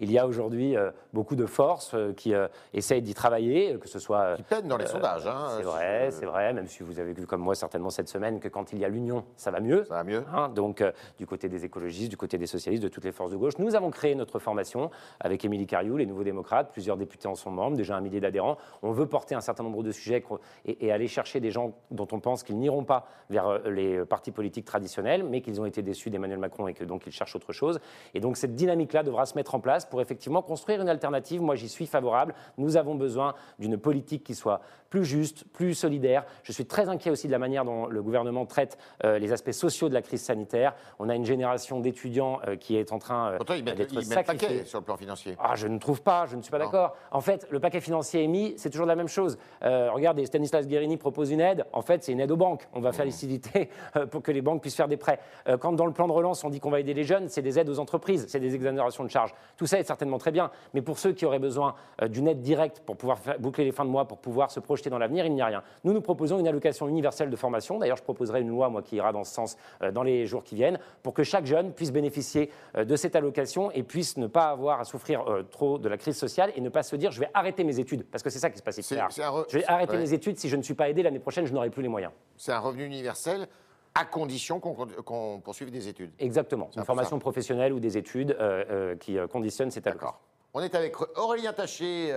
il 0.00 0.12
y 0.12 0.18
a 0.18 0.26
aujourd'hui 0.26 0.76
beaucoup 1.12 1.36
de 1.36 1.46
forces 1.46 1.96
qui 2.16 2.34
essayent 2.74 3.02
d'y 3.02 3.14
travailler, 3.14 3.78
que 3.78 3.88
ce 3.88 3.98
soit. 3.98 4.36
Qui 4.36 4.42
peinent 4.42 4.68
dans 4.68 4.76
les 4.76 4.86
sondages. 4.86 5.26
Hein, 5.26 5.48
c'est 5.56 5.62
vrai, 5.62 6.10
c'est 6.10 6.26
vrai, 6.26 6.52
même 6.52 6.66
si 6.66 6.82
vous 6.82 7.00
avez 7.00 7.12
vu 7.12 7.26
comme 7.26 7.40
moi 7.40 7.54
certainement 7.54 7.90
cette 7.90 8.08
semaine 8.08 8.38
que 8.40 8.48
quand 8.48 8.72
il 8.72 8.78
y 8.78 8.84
a 8.84 8.88
l'union, 8.88 9.24
ça 9.36 9.50
va 9.50 9.60
mieux. 9.60 9.84
Ça 9.84 9.94
va 9.94 10.04
mieux. 10.04 10.24
Hein, 10.34 10.50
donc, 10.50 10.84
du 11.18 11.26
côté 11.26 11.48
des 11.48 11.64
écologistes, 11.64 12.10
du 12.10 12.16
côté 12.16 12.36
des 12.36 12.46
socialistes, 12.46 12.82
de 12.82 12.88
toutes 12.88 13.04
les 13.04 13.12
forces 13.12 13.30
de 13.30 13.36
gauche, 13.36 13.55
nous 13.58 13.74
avons 13.74 13.90
créé 13.90 14.14
notre 14.14 14.38
formation 14.38 14.90
avec 15.20 15.44
Émilie 15.44 15.66
Cariou, 15.66 15.96
les 15.96 16.06
Nouveaux 16.06 16.24
Démocrates, 16.24 16.70
plusieurs 16.72 16.96
députés 16.96 17.28
en 17.28 17.34
sont 17.34 17.50
membres, 17.50 17.76
déjà 17.76 17.96
un 17.96 18.00
millier 18.00 18.20
d'adhérents. 18.20 18.56
On 18.82 18.92
veut 18.92 19.06
porter 19.06 19.34
un 19.34 19.40
certain 19.40 19.62
nombre 19.62 19.82
de 19.82 19.92
sujets 19.92 20.24
et, 20.64 20.92
aller 20.92 21.08
chercher 21.08 21.40
des 21.40 21.50
gens 21.50 21.74
dont 21.90 22.08
on 22.12 22.20
pense 22.20 22.42
qu'ils 22.42 22.58
n'iront 22.58 22.84
pas 22.84 23.06
vers 23.30 23.46
euh, 23.46 23.70
les 23.70 24.04
partis 24.04 24.30
politiques 24.30 24.64
traditionnels, 24.64 25.24
mais 25.24 25.40
qu'ils 25.40 25.60
ont 25.60 25.66
été 25.66 25.82
déçus 25.82 26.10
d'Emmanuel 26.10 26.38
Macron 26.38 26.68
et 26.68 26.74
que 26.74 26.84
donc 26.84 27.06
ils 27.06 27.12
cherchent 27.12 27.36
autre 27.36 27.52
chose. 27.52 27.80
Et 28.14 28.20
donc 28.20 28.36
cette 28.36 28.54
dynamique-là 28.54 29.02
devra 29.02 29.26
se 29.26 29.34
mettre 29.34 29.54
en 29.54 29.60
place 29.60 29.84
pour 29.84 30.00
effectivement 30.00 30.42
construire 30.42 30.80
une 30.80 30.88
alternative. 30.88 31.42
Moi, 31.42 31.54
j'y 31.54 31.68
suis 31.68 31.86
favorable. 31.86 32.34
Nous 32.58 32.76
avons 32.76 32.94
besoin 32.94 33.34
d'une 33.58 33.76
politique 33.76 34.24
qui 34.24 34.34
soit 34.34 34.60
plus 34.90 35.04
juste, 35.04 35.44
plus 35.52 35.74
solidaire. 35.74 36.24
Je 36.42 36.52
suis 36.52 36.66
très 36.66 36.88
inquiet 36.88 37.10
aussi 37.10 37.26
de 37.26 37.32
la 37.32 37.38
manière 37.38 37.64
dont 37.64 37.86
le 37.86 38.02
gouvernement 38.02 38.46
traite 38.46 38.78
euh, 39.04 39.18
les 39.18 39.32
aspects 39.32 39.52
sociaux 39.52 39.88
de 39.88 39.94
la 39.94 40.02
crise 40.02 40.22
sanitaire. 40.22 40.74
On 40.98 41.08
a 41.08 41.14
une 41.14 41.24
génération 41.24 41.80
d'étudiants 41.80 42.40
euh, 42.46 42.56
qui 42.56 42.76
est 42.76 42.92
en 42.92 42.98
train 42.98 43.36
Pourtant, 43.46 43.60
ils 43.60 43.64
mettent, 43.64 43.76
d'être 43.76 43.92
ils 43.92 44.08
mettent 44.08 44.26
paquet 44.26 44.64
sur 44.64 44.80
le 44.80 44.84
plan 44.84 44.96
financier. 44.96 45.36
Ah, 45.38 45.54
je 45.54 45.68
ne 45.68 45.78
trouve 45.78 46.02
pas, 46.02 46.26
je 46.26 46.34
ne 46.34 46.42
suis 46.42 46.50
pas 46.50 46.58
d'accord. 46.58 46.96
En 47.12 47.20
fait, 47.20 47.46
le 47.50 47.60
paquet 47.60 47.80
financier 47.80 48.24
émis, 48.24 48.54
c'est 48.56 48.70
toujours 48.70 48.86
la 48.86 48.96
même 48.96 49.06
chose. 49.06 49.38
Euh, 49.62 49.88
regardez, 49.92 50.26
Stanislas 50.26 50.66
Guérini 50.66 50.96
propose 50.96 51.30
une 51.30 51.40
aide. 51.40 51.64
En 51.72 51.82
fait, 51.82 52.02
c'est 52.02 52.10
une 52.10 52.18
aide 52.18 52.32
aux 52.32 52.36
banques. 52.36 52.66
On 52.72 52.80
va 52.80 52.90
faciliter 52.90 53.70
euh, 53.96 54.04
pour 54.04 54.22
que 54.22 54.32
les 54.32 54.42
banques 54.42 54.62
puissent 54.62 54.74
faire 54.74 54.88
des 54.88 54.96
prêts. 54.96 55.20
Euh, 55.46 55.56
quand 55.58 55.72
dans 55.74 55.86
le 55.86 55.92
plan 55.92 56.08
de 56.08 56.12
relance, 56.12 56.42
on 56.42 56.50
dit 56.50 56.58
qu'on 56.58 56.70
va 56.70 56.80
aider 56.80 56.92
les 56.92 57.04
jeunes, 57.04 57.28
c'est 57.28 57.40
des 57.40 57.56
aides 57.56 57.68
aux 57.68 57.78
entreprises, 57.78 58.26
c'est 58.28 58.40
des 58.40 58.56
exonérations 58.56 59.04
de 59.04 59.10
charges. 59.10 59.32
Tout 59.56 59.66
ça 59.66 59.78
est 59.78 59.84
certainement 59.84 60.18
très 60.18 60.32
bien. 60.32 60.50
Mais 60.74 60.82
pour 60.82 60.98
ceux 60.98 61.12
qui 61.12 61.24
auraient 61.24 61.38
besoin 61.38 61.76
euh, 62.02 62.08
d'une 62.08 62.26
aide 62.26 62.40
directe 62.40 62.82
pour 62.84 62.96
pouvoir 62.96 63.18
boucler 63.38 63.64
les 63.64 63.72
fins 63.72 63.84
de 63.84 63.90
mois, 63.90 64.08
pour 64.08 64.18
pouvoir 64.18 64.50
se 64.50 64.58
projeter 64.58 64.90
dans 64.90 64.98
l'avenir, 64.98 65.24
il 65.24 65.34
n'y 65.34 65.42
a 65.42 65.46
rien. 65.46 65.62
Nous, 65.84 65.92
nous 65.92 66.00
proposons 66.00 66.40
une 66.40 66.48
allocation 66.48 66.88
universelle 66.88 67.30
de 67.30 67.36
formation. 67.36 67.78
D'ailleurs, 67.78 67.96
je 67.96 68.02
proposerai 68.02 68.40
une 68.40 68.48
loi, 68.48 68.70
moi, 68.70 68.82
qui 68.82 68.96
ira 68.96 69.12
dans 69.12 69.22
ce 69.22 69.32
sens 69.32 69.56
dans 69.92 70.02
les 70.02 70.26
jours 70.26 70.42
qui 70.42 70.56
viennent, 70.56 70.80
pour 71.04 71.14
que 71.14 71.22
chaque 71.22 71.46
jeune 71.46 71.72
puisse 71.72 71.92
bénéficier 71.92 72.50
de 72.76 72.96
cette 72.96 73.14
allocation 73.14 73.35
et 73.74 73.82
puisse 73.82 74.16
ne 74.16 74.26
pas 74.26 74.46
avoir 74.50 74.80
à 74.80 74.84
souffrir 74.84 75.28
euh, 75.28 75.42
trop 75.42 75.78
de 75.78 75.88
la 75.88 75.96
crise 75.96 76.16
sociale 76.16 76.52
et 76.56 76.60
ne 76.60 76.68
pas 76.68 76.82
se 76.82 76.96
dire 76.96 77.10
je 77.10 77.20
vais 77.20 77.30
arrêter 77.34 77.64
mes 77.64 77.78
études. 77.78 78.04
Parce 78.10 78.22
que 78.22 78.30
c'est 78.30 78.38
ça 78.38 78.50
qui 78.50 78.58
se 78.58 78.62
passe 78.62 78.78
ici. 78.78 78.94
Re- 78.94 79.44
Je 79.48 79.58
vais 79.58 79.64
arrêter 79.66 79.92
ouais. 79.92 79.98
mes 79.98 80.12
études 80.12 80.38
si 80.38 80.48
je 80.48 80.56
ne 80.56 80.62
suis 80.62 80.74
pas 80.74 80.88
aidé 80.88 81.02
l'année 81.02 81.18
prochaine, 81.18 81.46
je 81.46 81.52
n'aurai 81.52 81.70
plus 81.70 81.82
les 81.82 81.88
moyens. 81.88 82.12
C'est 82.36 82.52
un 82.52 82.58
revenu 82.60 82.84
universel 82.84 83.46
à 83.94 84.04
condition 84.04 84.60
qu'on 84.60 85.40
poursuive 85.40 85.70
des 85.70 85.88
études. 85.88 86.12
Exactement. 86.18 86.70
Une 86.76 86.84
formation 86.84 87.18
professionnelle 87.18 87.72
ou 87.72 87.80
des 87.80 87.96
études 87.96 88.36
euh, 88.38 88.64
euh, 88.70 88.96
qui 88.96 89.16
conditionnent 89.30 89.68
allocation. 89.68 89.92
D'accord. 89.92 90.20
On 90.52 90.60
est 90.60 90.74
avec 90.74 90.96
Aurélien 91.18 91.52
Taché, 91.52 92.14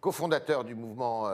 cofondateur 0.00 0.64
du 0.64 0.74
mouvement 0.74 1.28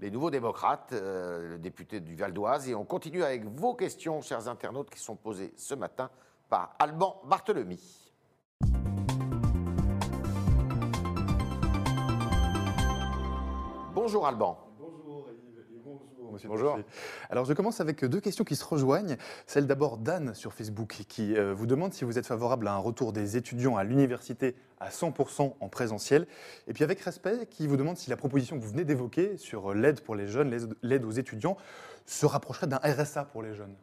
Les 0.00 0.10
Nouveaux 0.10 0.30
Démocrates, 0.30 0.90
euh, 0.92 1.50
le 1.50 1.58
député 1.58 2.00
du 2.00 2.16
Val 2.16 2.32
d'Oise. 2.32 2.68
Et 2.68 2.74
on 2.74 2.84
continue 2.84 3.22
avec 3.22 3.44
vos 3.44 3.74
questions, 3.74 4.20
chers 4.20 4.48
internautes, 4.48 4.90
qui 4.90 4.98
sont 4.98 5.14
posées 5.14 5.52
ce 5.56 5.74
matin 5.76 6.10
par 6.48 6.74
Alban 6.80 7.20
Barthelemy. 7.24 7.78
Bonjour 14.04 14.26
Alban. 14.26 14.58
Bonjour 14.80 15.28
Yves 15.30 15.60
et 15.60 15.78
bonjour 15.84 16.32
Monsieur 16.32 16.48
Bonjour. 16.48 16.76
Alors 17.30 17.44
je 17.44 17.52
commence 17.52 17.80
avec 17.80 18.04
deux 18.04 18.18
questions 18.18 18.42
qui 18.42 18.56
se 18.56 18.64
rejoignent. 18.64 19.16
Celle 19.46 19.68
d'abord 19.68 19.96
d'Anne 19.96 20.34
sur 20.34 20.52
Facebook 20.54 21.04
qui 21.08 21.36
euh, 21.36 21.54
vous 21.54 21.68
demande 21.68 21.92
si 21.92 22.04
vous 22.04 22.18
êtes 22.18 22.26
favorable 22.26 22.66
à 22.66 22.72
un 22.72 22.78
retour 22.78 23.12
des 23.12 23.36
étudiants 23.36 23.76
à 23.76 23.84
l'université 23.84 24.56
à 24.80 24.88
100% 24.88 25.54
en 25.60 25.68
présentiel. 25.68 26.26
Et 26.66 26.72
puis 26.72 26.82
avec 26.82 26.98
respect 26.98 27.46
qui 27.48 27.68
vous 27.68 27.76
demande 27.76 27.96
si 27.96 28.10
la 28.10 28.16
proposition 28.16 28.58
que 28.58 28.64
vous 28.64 28.70
venez 28.72 28.84
d'évoquer 28.84 29.36
sur 29.36 29.72
l'aide 29.72 30.00
pour 30.00 30.16
les 30.16 30.26
jeunes, 30.26 30.50
l'aide- 30.82 31.04
aux 31.04 31.10
étudiants, 31.12 31.56
se 32.04 32.26
rapprocherait 32.26 32.66
d'un 32.66 32.80
RSA 32.82 33.26
pour 33.26 33.44
les 33.44 33.54
jeunes? 33.54 33.76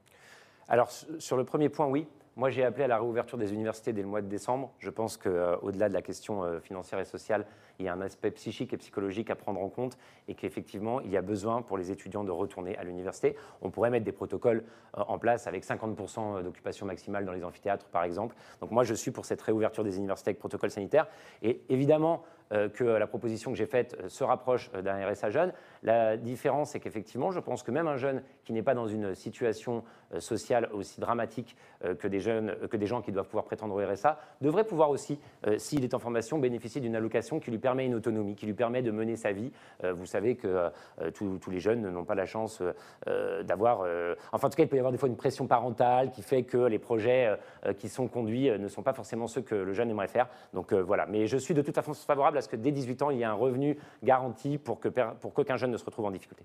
Alors, 0.67 0.91
su- 0.91 1.05
sur 1.19 1.37
le 1.37 1.45
premier 1.45 1.69
point, 1.69 1.87
oui. 1.87 2.05
Moi, 2.35 2.49
j'ai 2.49 2.65
appelé 2.65 2.83
à 2.83 2.87
la 2.87 2.97
réouverture 2.97 3.37
des 3.37 3.53
universités 3.53 3.93
dès 3.93 4.01
le 4.01 4.07
mois 4.09 4.21
de 4.21 4.27
décembre. 4.27 4.71
Je 4.79 4.89
pense 4.89 5.15
qu'au-delà 5.17 5.87
de 5.87 5.93
la 5.93 6.01
question 6.01 6.43
euh, 6.43 6.59
financière 6.59 6.99
et 6.99 7.05
sociale, 7.05 7.45
il 7.79 7.85
y 7.85 7.89
a 7.89 7.93
un 7.93 8.01
aspect 8.01 8.31
psychique 8.31 8.73
et 8.73 8.77
psychologique 8.77 9.29
à 9.29 9.35
prendre 9.35 9.61
en 9.61 9.69
compte 9.69 9.97
et 10.27 10.35
qu'effectivement, 10.35 10.99
il 10.99 11.09
y 11.09 11.17
a 11.17 11.21
besoin 11.21 11.61
pour 11.61 11.77
les 11.77 11.91
étudiants 11.91 12.25
de 12.25 12.31
retourner 12.31 12.77
à 12.77 12.83
l'université. 12.83 13.35
On 13.61 13.71
pourrait 13.71 13.89
mettre 13.89 14.05
des 14.05 14.11
protocoles 14.11 14.63
euh, 14.97 15.03
en 15.07 15.17
place 15.17 15.47
avec 15.47 15.63
50% 15.65 16.43
d'occupation 16.43 16.85
maximale 16.85 17.25
dans 17.25 17.31
les 17.31 17.43
amphithéâtres, 17.43 17.85
par 17.85 18.03
exemple. 18.03 18.35
Donc 18.59 18.71
moi, 18.71 18.83
je 18.83 18.93
suis 18.93 19.11
pour 19.11 19.25
cette 19.25 19.41
réouverture 19.41 19.83
des 19.83 19.97
universités 19.97 20.31
avec 20.31 20.39
protocole 20.39 20.71
sanitaire. 20.71 21.07
Et 21.41 21.61
évidemment 21.69 22.23
euh, 22.51 22.67
que 22.67 22.83
la 22.83 23.07
proposition 23.07 23.51
que 23.51 23.57
j'ai 23.57 23.67
faite 23.67 23.95
euh, 23.99 24.09
se 24.09 24.23
rapproche 24.23 24.71
d'un 24.71 25.07
RSA 25.07 25.29
jeune. 25.29 25.53
La 25.83 26.17
différence, 26.17 26.71
c'est 26.71 26.79
qu'effectivement, 26.79 27.31
je 27.31 27.39
pense 27.39 27.63
que 27.63 27.71
même 27.71 27.87
un 27.87 27.97
jeune 27.97 28.23
qui 28.43 28.51
n'est 28.51 28.63
pas 28.63 28.73
dans 28.73 28.87
une 28.87 29.15
situation 29.15 29.83
sociale 30.17 30.69
aussi 30.73 30.99
dramatique 30.99 31.55
que, 31.99 32.07
des 32.07 32.19
jeunes, 32.19 32.55
que 32.67 32.77
des 32.77 32.87
gens 32.87 33.03
qui 33.03 33.11
doivent 33.11 33.27
pouvoir 33.27 33.45
prétendre 33.45 33.75
au 33.75 33.87
RSA 33.87 34.19
devrait 34.41 34.63
pouvoir 34.63 34.89
aussi, 34.89 35.19
s'il 35.57 35.83
est 35.83 35.93
en 35.93 35.99
formation, 35.99 36.39
bénéficier 36.39 36.81
d'une 36.81 36.95
allocation 36.95 37.39
qui 37.39 37.51
lui 37.51 37.59
permet 37.59 37.68
une 37.77 37.95
autonomie, 37.95 38.35
qui 38.35 38.45
lui 38.45 38.53
permet 38.53 38.81
de 38.81 38.91
mener 38.91 39.15
sa 39.15 39.31
vie. 39.31 39.51
Euh, 39.83 39.93
vous 39.93 40.05
savez 40.05 40.35
que 40.35 40.47
euh, 40.47 41.11
tous, 41.13 41.37
tous 41.39 41.51
les 41.51 41.59
jeunes 41.59 41.89
n'ont 41.89 42.05
pas 42.05 42.15
la 42.15 42.25
chance 42.25 42.61
euh, 42.61 42.73
euh, 43.07 43.43
d'avoir... 43.43 43.81
euh, 43.81 44.15
enfin, 44.31 44.47
en 44.47 44.49
tout 44.49 44.57
cas, 44.57 44.63
il 44.63 44.69
peut 44.69 44.75
y 44.75 44.79
avoir 44.79 44.91
des 44.91 44.97
fois 44.97 45.09
une 45.09 45.15
pression 45.17 45.47
parentale 45.47 46.11
qui 46.11 46.21
fait 46.21 46.43
que 46.43 46.57
les 46.57 46.79
projets 46.79 47.27
euh, 47.27 47.35
euh, 47.65 47.73
qui 47.73 47.89
sont 47.89 48.07
conduits 48.07 48.49
euh, 48.49 48.57
ne 48.57 48.67
sont 48.67 48.83
pas 48.83 48.93
forcément 48.93 49.27
ceux 49.27 49.41
que 49.41 49.55
le 49.55 49.73
jeune 49.73 49.89
aimerait 49.89 50.07
faire. 50.07 50.27
Donc 50.53 50.73
euh, 50.73 50.81
voilà. 50.81 51.05
Mais 51.05 51.27
je 51.27 51.37
suis 51.37 51.53
de 51.53 51.61
toute 51.61 51.75
façon 51.75 51.93
favorable 51.93 52.37
à 52.37 52.41
ce 52.41 52.49
que 52.49 52.55
dès 52.55 52.71
18 52.71 53.01
ans, 53.01 53.09
il 53.09 53.17
y 53.17 53.21
ait 53.21 53.25
un 53.25 53.33
revenu 53.33 53.77
garanti 54.03 54.57
pour 54.57 54.79
qu'aucun 54.79 55.57
jeune 55.57 55.71
ne 55.71 55.77
se 55.77 55.85
retrouve 55.85 56.05
en 56.05 56.11
difficulté. 56.11 56.43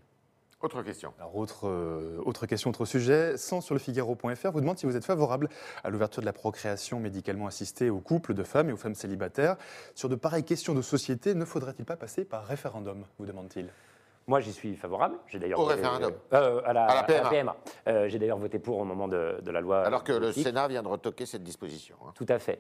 Autre 0.64 0.83
question. 0.83 1.12
Alors, 1.18 1.37
autre, 1.37 1.68
euh, 1.68 2.23
autre 2.25 2.47
question, 2.47 2.71
autre 2.71 2.87
sujet. 2.87 3.37
Sans 3.37 3.61
sur 3.61 3.75
le 3.75 3.78
Figaro.fr 3.78 4.50
vous 4.50 4.61
demande 4.62 4.78
si 4.78 4.87
vous 4.87 4.97
êtes 4.97 5.04
favorable 5.04 5.50
à 5.85 5.90
l'ouverture 5.90 6.23
de 6.23 6.26
la 6.26 6.33
procréation 6.33 6.99
médicalement 7.00 7.47
assistée 7.47 7.90
aux 7.90 8.00
couples 8.00 8.33
de 8.33 8.42
femmes 8.44 8.71
et 8.71 8.73
aux 8.73 8.78
femmes 8.78 8.94
célibataires. 8.94 9.56
Sur 9.94 10.09
de 10.09 10.14
pareilles 10.14 10.42
questions 10.44 10.73
de 10.75 10.80
société, 10.80 11.35
ne 11.35 11.44
faudrait-il 11.44 11.85
pas 11.85 11.97
passer 11.97 12.25
par 12.25 12.47
référendum 12.47 13.04
vous 13.18 13.26
demande-t-il? 13.26 13.68
Moi, 14.26 14.40
j'y 14.40 14.54
suis 14.54 14.75
favorable. 14.75 15.16
J'ai 15.26 15.38
d'ailleurs 15.38 15.61
Au 15.61 15.64
voté- 15.64 15.75
référendum. 15.75 16.12
euh, 16.33 16.62
à, 16.64 16.73
la, 16.73 16.85
À 16.87 17.06
la 17.06 17.18
à 17.18 17.23
la 17.25 17.28
PMA. 17.28 17.56
Euh, 17.88 18.09
J'ai 18.09 18.18
d'ailleurs 18.18 18.38
voté 18.38 18.59
pour 18.59 18.78
au 18.78 18.85
moment 18.85 19.06
de, 19.06 19.37
de 19.42 19.50
la 19.50 19.61
loi. 19.61 19.83
Alors 19.85 20.02
que 20.02 20.12
le. 20.14 20.33
Sénat 20.33 20.66
vient 20.68 20.83
de 20.83 20.88
retoquer 20.88 21.26
cette 21.26 21.44
disposition. 21.44 21.97
hein. 22.06 22.12
Tout 22.14 22.25
à 22.30 22.38
fait. 22.38 22.59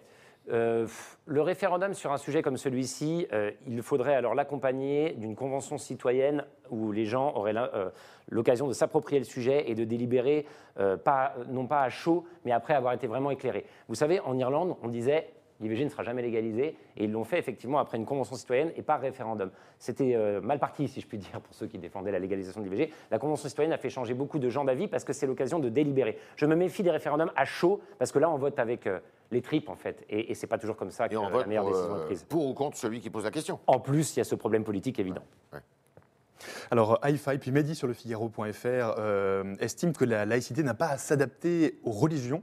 Euh, 0.50 0.86
le 1.26 1.40
référendum 1.40 1.94
sur 1.94 2.12
un 2.12 2.18
sujet 2.18 2.42
comme 2.42 2.58
celui-ci, 2.58 3.26
euh, 3.32 3.50
il 3.66 3.80
faudrait 3.82 4.14
alors 4.14 4.34
l'accompagner 4.34 5.12
d'une 5.12 5.34
convention 5.34 5.78
citoyenne 5.78 6.44
où 6.70 6.92
les 6.92 7.06
gens 7.06 7.34
auraient 7.34 7.54
euh, 7.56 7.88
l'occasion 8.28 8.68
de 8.68 8.74
s'approprier 8.74 9.18
le 9.18 9.24
sujet 9.24 9.70
et 9.70 9.74
de 9.74 9.84
délibérer, 9.84 10.46
non 10.78 11.66
pas 11.66 11.82
à 11.82 11.88
chaud, 11.88 12.24
mais 12.44 12.52
après 12.52 12.74
avoir 12.74 12.92
été 12.92 13.06
vraiment 13.06 13.30
éclairé. 13.30 13.64
Vous 13.88 13.94
savez, 13.94 14.20
en 14.20 14.36
Irlande, 14.38 14.76
on 14.82 14.88
disait 14.88 15.28
l'IVG 15.60 15.84
ne 15.84 15.88
sera 15.88 16.02
jamais 16.02 16.22
légalisé, 16.22 16.76
et 16.96 17.04
ils 17.04 17.12
l'ont 17.12 17.24
fait 17.24 17.38
effectivement 17.38 17.78
après 17.78 17.96
une 17.96 18.04
convention 18.04 18.36
citoyenne 18.36 18.72
et 18.76 18.82
pas 18.82 18.96
référendum. 18.96 19.50
C'était 19.78 20.14
euh, 20.14 20.40
mal 20.40 20.58
parti, 20.58 20.88
si 20.88 21.00
je 21.00 21.06
puis 21.06 21.18
dire, 21.18 21.40
pour 21.40 21.54
ceux 21.54 21.66
qui 21.66 21.78
défendaient 21.78 22.12
la 22.12 22.18
légalisation 22.18 22.60
de 22.60 22.68
l'IVG. 22.68 22.92
La 23.10 23.18
convention 23.18 23.48
citoyenne 23.48 23.72
a 23.72 23.78
fait 23.78 23.90
changer 23.90 24.14
beaucoup 24.14 24.38
de 24.38 24.48
gens 24.48 24.64
d'avis 24.64 24.88
parce 24.88 25.04
que 25.04 25.12
c'est 25.12 25.26
l'occasion 25.26 25.58
de 25.58 25.68
délibérer. 25.68 26.18
Je 26.36 26.46
me 26.46 26.54
méfie 26.54 26.82
des 26.82 26.90
référendums 26.90 27.32
à 27.36 27.44
chaud, 27.44 27.80
parce 27.98 28.12
que 28.12 28.18
là, 28.18 28.30
on 28.30 28.38
vote 28.38 28.58
avec 28.58 28.86
euh, 28.86 29.00
les 29.30 29.42
tripes, 29.42 29.68
en 29.68 29.76
fait, 29.76 30.04
et, 30.08 30.30
et 30.30 30.34
c'est 30.34 30.46
pas 30.46 30.58
toujours 30.58 30.76
comme 30.76 30.90
ça 30.90 31.08
que 31.08 31.14
Et 31.14 31.16
on 31.16 31.24
la 31.24 31.30
vote 31.30 31.46
meilleure 31.46 31.64
pour, 31.64 31.72
décision 31.72 31.94
euh, 31.94 32.02
est 32.02 32.06
prise. 32.06 32.24
pour 32.24 32.46
ou 32.46 32.54
contre 32.54 32.76
celui 32.76 33.00
qui 33.00 33.10
pose 33.10 33.24
la 33.24 33.30
question. 33.30 33.60
En 33.66 33.80
plus, 33.80 34.16
il 34.16 34.20
y 34.20 34.22
a 34.22 34.24
ce 34.24 34.34
problème 34.34 34.64
politique 34.64 34.98
évident. 34.98 35.22
Alors, 36.70 37.00
hi 37.04 37.38
puis 37.38 37.50
Mehdi 37.50 37.74
sur 37.74 37.86
le 37.86 37.94
Figaro.fr 37.94 38.94
euh, 38.98 39.54
estime 39.60 39.92
que 39.92 40.04
la 40.04 40.26
laïcité 40.26 40.62
n'a 40.62 40.74
pas 40.74 40.88
à 40.88 40.98
s'adapter 40.98 41.78
aux 41.84 41.92
religions 41.92 42.42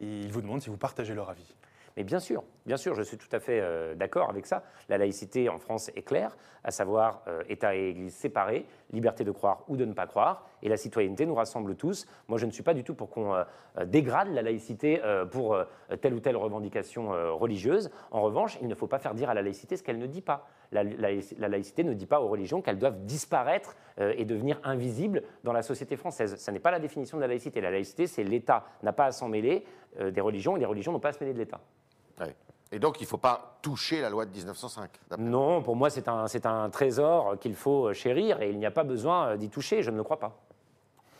et 0.00 0.06
il 0.06 0.32
vous 0.32 0.40
demande 0.40 0.62
si 0.62 0.70
vous 0.70 0.76
partagez 0.76 1.14
leur 1.14 1.30
avis. 1.30 1.54
Mais 1.96 2.04
bien 2.04 2.20
sûr, 2.20 2.44
bien 2.70 2.76
sûr, 2.76 2.94
je 2.94 3.02
suis 3.02 3.18
tout 3.18 3.26
à 3.32 3.40
fait 3.40 3.58
euh, 3.60 3.96
d'accord 3.96 4.30
avec 4.30 4.46
ça. 4.46 4.62
La 4.88 4.96
laïcité 4.96 5.48
en 5.48 5.58
France 5.58 5.90
est 5.96 6.02
claire, 6.02 6.36
à 6.62 6.70
savoir 6.70 7.24
euh, 7.26 7.42
État 7.48 7.74
et 7.74 7.88
Église 7.88 8.14
séparés, 8.14 8.64
liberté 8.92 9.24
de 9.24 9.32
croire 9.32 9.64
ou 9.66 9.76
de 9.76 9.84
ne 9.84 9.92
pas 9.92 10.06
croire, 10.06 10.46
et 10.62 10.68
la 10.68 10.76
citoyenneté 10.76 11.26
nous 11.26 11.34
rassemble 11.34 11.74
tous. 11.74 12.06
Moi, 12.28 12.38
je 12.38 12.46
ne 12.46 12.52
suis 12.52 12.62
pas 12.62 12.72
du 12.72 12.84
tout 12.84 12.94
pour 12.94 13.10
qu'on 13.10 13.34
euh, 13.34 13.42
dégrade 13.86 14.28
la 14.28 14.42
laïcité 14.42 15.00
pour 15.32 15.58
telle 16.00 16.14
ou 16.14 16.20
telle 16.20 16.36
revendication 16.36 17.10
religieuse. 17.36 17.90
En 18.12 18.20
revanche, 18.22 18.56
il 18.62 18.68
ne 18.68 18.74
faut 18.76 18.86
pas 18.86 19.00
faire 19.00 19.14
dire 19.14 19.30
à 19.30 19.34
la 19.34 19.42
laïcité 19.42 19.76
ce 19.76 19.82
qu'elle 19.82 19.98
ne 19.98 20.06
dit 20.06 20.20
pas. 20.22 20.46
La, 20.70 20.84
laïc- 20.84 21.34
la 21.38 21.48
laïcité 21.48 21.82
ne 21.82 21.92
dit 21.94 22.06
pas 22.06 22.20
aux 22.20 22.28
religions 22.28 22.62
qu'elles 22.62 22.78
doivent 22.78 23.04
disparaître 23.04 23.74
et 23.98 24.24
devenir 24.24 24.60
invisibles 24.62 25.22
dans 25.42 25.52
la 25.52 25.62
société 25.62 25.96
française. 25.96 26.36
Ce 26.36 26.50
n'est 26.52 26.60
pas 26.60 26.70
la 26.70 26.78
définition 26.78 27.16
de 27.16 27.22
la 27.22 27.28
laïcité. 27.28 27.60
La 27.60 27.70
laïcité, 27.70 28.06
c'est 28.06 28.22
l'État 28.22 28.64
n'a 28.82 28.92
pas 28.92 29.06
à 29.06 29.12
s'en 29.12 29.28
mêler 29.28 29.64
des 29.98 30.20
religions 30.20 30.56
et 30.56 30.60
les 30.60 30.66
religions 30.66 30.92
n'ont 30.92 31.00
pas 31.00 31.10
à 31.10 31.12
se 31.12 31.24
mêler 31.24 31.34
de 31.34 31.38
l'État. 31.38 31.60
Et 32.72 32.78
donc, 32.78 33.00
il 33.00 33.04
ne 33.04 33.08
faut 33.08 33.16
pas 33.16 33.58
toucher 33.62 34.00
la 34.00 34.10
loi 34.10 34.26
de 34.26 34.30
1905. 34.30 34.90
d'après 35.08 35.24
vous? 35.24 35.30
Non, 35.30 35.62
pour 35.62 35.74
moi, 35.74 35.90
c'est 35.90 36.08
un, 36.08 36.28
c'est 36.28 36.46
un 36.46 36.70
trésor 36.70 37.38
qu'il 37.40 37.54
faut 37.54 37.92
chérir 37.92 38.40
et 38.42 38.50
il 38.50 38.58
n'y 38.58 38.66
a 38.66 38.70
pas 38.70 38.84
besoin 38.84 39.36
d'y 39.36 39.48
toucher, 39.48 39.82
je 39.82 39.90
ne 39.90 39.96
le 39.96 40.04
crois 40.04 40.20
pas. 40.20 40.38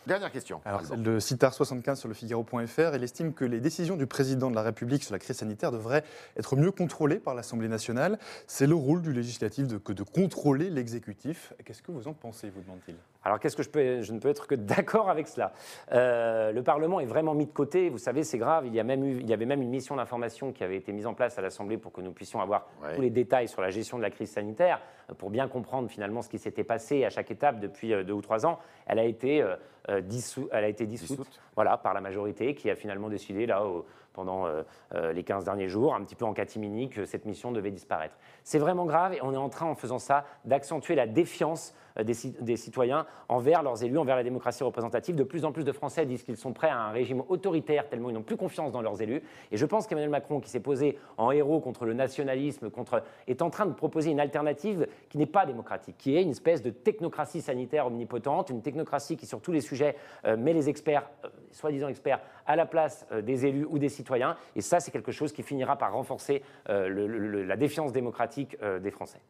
Dernière 0.06 0.32
question. 0.32 0.62
Alors, 0.64 0.80
celle 0.82 1.02
de 1.02 1.20
Citar75 1.20 1.96
sur 1.96 2.08
le 2.08 2.14
Figaro.fr, 2.14 2.94
il 2.94 3.04
estime 3.04 3.34
que 3.34 3.44
les 3.44 3.60
décisions 3.60 3.96
du 3.96 4.06
président 4.06 4.50
de 4.50 4.54
la 4.54 4.62
République 4.62 5.04
sur 5.04 5.12
la 5.12 5.18
crise 5.18 5.36
sanitaire 5.36 5.72
devraient 5.72 6.04
être 6.38 6.56
mieux 6.56 6.72
contrôlées 6.72 7.18
par 7.18 7.34
l'Assemblée 7.34 7.68
nationale. 7.68 8.18
C'est 8.46 8.66
le 8.66 8.74
rôle 8.74 9.02
du 9.02 9.12
législatif 9.12 9.66
de, 9.66 9.76
que 9.76 9.92
de 9.92 10.02
contrôler 10.02 10.70
l'exécutif. 10.70 11.52
Qu'est-ce 11.64 11.82
que 11.82 11.92
vous 11.92 12.08
en 12.08 12.14
pensez, 12.14 12.48
vous 12.48 12.62
demande-t-il? 12.62 12.96
Alors, 13.22 13.38
qu'est-ce 13.38 13.56
que 13.56 13.62
je 13.62 13.68
peux 13.68 14.00
Je 14.02 14.12
ne 14.12 14.18
peux 14.18 14.28
être 14.28 14.46
que 14.46 14.54
d'accord 14.56 15.10
avec 15.10 15.28
cela? 15.28 15.52
Euh, 15.92 16.52
le 16.52 16.62
Parlement 16.62 17.00
est 17.00 17.06
vraiment 17.06 17.34
mis 17.34 17.46
de 17.46 17.52
côté. 17.52 17.90
Vous 17.90 17.98
savez, 17.98 18.22
c'est 18.24 18.38
grave. 18.38 18.66
Il 18.66 18.74
y, 18.74 18.80
a 18.80 18.84
même 18.84 19.04
eu, 19.04 19.18
il 19.20 19.28
y 19.28 19.32
avait 19.34 19.46
même 19.46 19.60
une 19.62 19.68
mission 19.70 19.96
d'information 19.96 20.52
qui 20.52 20.64
avait 20.64 20.76
été 20.76 20.92
mise 20.92 21.06
en 21.06 21.14
place 21.14 21.38
à 21.38 21.42
l'Assemblée 21.42 21.76
pour 21.76 21.92
que 21.92 22.00
nous 22.00 22.12
puissions 22.12 22.40
avoir 22.40 22.66
Ouais. 22.82 22.94
tous 22.94 23.02
les 23.02 23.10
détails 23.10 23.48
sur 23.48 23.60
la 23.60 23.70
gestion 23.70 23.98
de 23.98 24.02
la 24.02 24.10
crise 24.10 24.30
sanitaire, 24.30 24.80
euh, 25.10 25.14
pour 25.14 25.30
bien 25.30 25.48
comprendre 25.48 25.88
finalement 25.90 26.22
ce 26.22 26.28
qui 26.28 26.38
s'était 26.38 26.64
passé 26.64 27.04
à 27.04 27.10
chaque 27.10 27.30
étape 27.30 27.60
depuis 27.60 27.92
euh, 27.92 28.04
deux 28.04 28.14
ou 28.14 28.22
trois 28.22 28.46
ans. 28.46 28.58
Elle 28.86 28.98
a 28.98 29.04
été, 29.04 29.42
euh, 29.42 30.00
dissou- 30.00 30.48
elle 30.52 30.64
a 30.64 30.68
été 30.68 30.86
dissoute, 30.86 31.18
Dissoute. 31.18 31.40
Voilà, 31.56 31.76
par 31.76 31.92
la 31.94 32.00
majorité 32.00 32.54
qui 32.54 32.70
a 32.70 32.74
finalement 32.74 33.08
décidé, 33.08 33.44
là, 33.46 33.64
au- 33.64 33.84
pendant 34.12 34.46
les 34.94 35.22
15 35.22 35.44
derniers 35.44 35.68
jours, 35.68 35.94
un 35.94 36.02
petit 36.02 36.14
peu 36.14 36.24
en 36.24 36.32
catimini, 36.32 36.88
que 36.88 37.04
cette 37.04 37.24
mission 37.24 37.52
devait 37.52 37.70
disparaître. 37.70 38.16
C'est 38.44 38.58
vraiment 38.58 38.86
grave 38.86 39.14
et 39.14 39.22
on 39.22 39.32
est 39.32 39.36
en 39.36 39.48
train, 39.48 39.66
en 39.66 39.74
faisant 39.74 39.98
ça, 39.98 40.24
d'accentuer 40.44 40.94
la 40.94 41.06
défiance 41.06 41.74
euh, 41.98 42.04
des, 42.04 42.56
citoyens 42.56 43.06
envers 43.28 43.62
leurs 43.62 43.82
élus, 43.82 43.98
envers 43.98 44.16
la 44.16 44.22
démocratie 44.22 44.62
représentative. 44.62 45.14
De 45.14 45.24
plus 45.24 45.44
en 45.44 45.52
plus 45.52 45.64
de 45.64 45.72
Français 45.72 46.06
disent 46.06 46.22
qu'ils 46.22 46.36
sont 46.36 46.52
prêts 46.52 46.68
à 46.68 46.78
un 46.78 46.90
régime 46.90 47.22
autoritaire 47.28 47.88
tellement 47.88 48.10
ils 48.10 48.14
n'ont 48.14 48.22
plus 48.22 48.36
confiance 48.36 48.72
dans 48.72 48.82
leurs 48.82 49.00
élus. 49.02 49.22
Et 49.50 49.56
je 49.56 49.66
pense 49.66 49.86
qu'Emmanuel 49.86 50.10
Macron, 50.10 50.40
qui 50.40 50.50
s'est 50.50 50.60
posé 50.60 50.98
en 51.16 51.30
héros 51.30 51.60
contre 51.60 51.84
le 51.84 51.94
nationalisme, 51.94 52.70
contre, 52.70 53.02
est 53.26 53.42
en 53.42 53.50
train 53.50 53.66
de 53.66 53.72
proposer 53.72 54.10
une 54.10 54.20
alternative 54.20 54.86
qui 55.08 55.18
n'est 55.18 55.26
pas 55.26 55.46
démocratique, 55.46 55.96
qui 55.98 56.16
est 56.16 56.22
une 56.22 56.30
espèce 56.30 56.62
de 56.62 56.70
technocratie 56.70 57.40
sanitaire 57.40 57.86
omnipotente, 57.86 58.50
une 58.50 58.62
technocratie 58.62 59.16
qui, 59.16 59.26
sur 59.26 59.40
tous 59.40 59.52
les 59.52 59.60
sujets, 59.60 59.96
euh, 60.24 60.36
met 60.36 60.52
les 60.52 60.68
experts, 60.68 61.08
euh, 61.24 61.28
soi-disant 61.52 61.88
experts, 61.88 62.20
à 62.46 62.56
la 62.56 62.66
place 62.66 63.06
des 63.22 63.46
élus 63.46 63.66
ou 63.68 63.78
des 63.78 63.88
citoyens. 63.88 64.36
Et 64.56 64.60
ça, 64.60 64.80
c'est 64.80 64.90
quelque 64.90 65.12
chose 65.12 65.32
qui 65.32 65.42
finira 65.42 65.76
par 65.76 65.92
renforcer 65.92 66.42
la 66.66 67.56
défiance 67.56 67.92
démocratique 67.92 68.56
des 68.80 68.90
Français. 68.90 69.20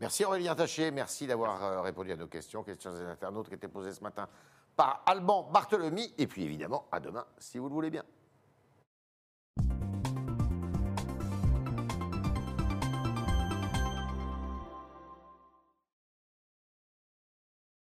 Merci 0.00 0.24
Aurélien 0.24 0.54
Taché, 0.54 0.90
merci 0.90 1.26
d'avoir 1.26 1.62
euh, 1.62 1.82
répondu 1.82 2.10
à 2.10 2.16
nos 2.16 2.26
questions, 2.26 2.62
questions 2.62 2.90
des 2.90 3.02
internautes 3.02 3.48
qui 3.48 3.54
étaient 3.54 3.68
posées 3.68 3.92
ce 3.92 4.02
matin 4.02 4.28
par 4.74 5.02
Alban 5.04 5.50
Barthelemy. 5.52 6.14
Et 6.16 6.26
puis 6.26 6.42
évidemment, 6.42 6.86
à 6.90 7.00
demain, 7.00 7.26
si 7.36 7.58
vous 7.58 7.68
le 7.68 7.74
voulez 7.74 7.90
bien. 7.90 8.02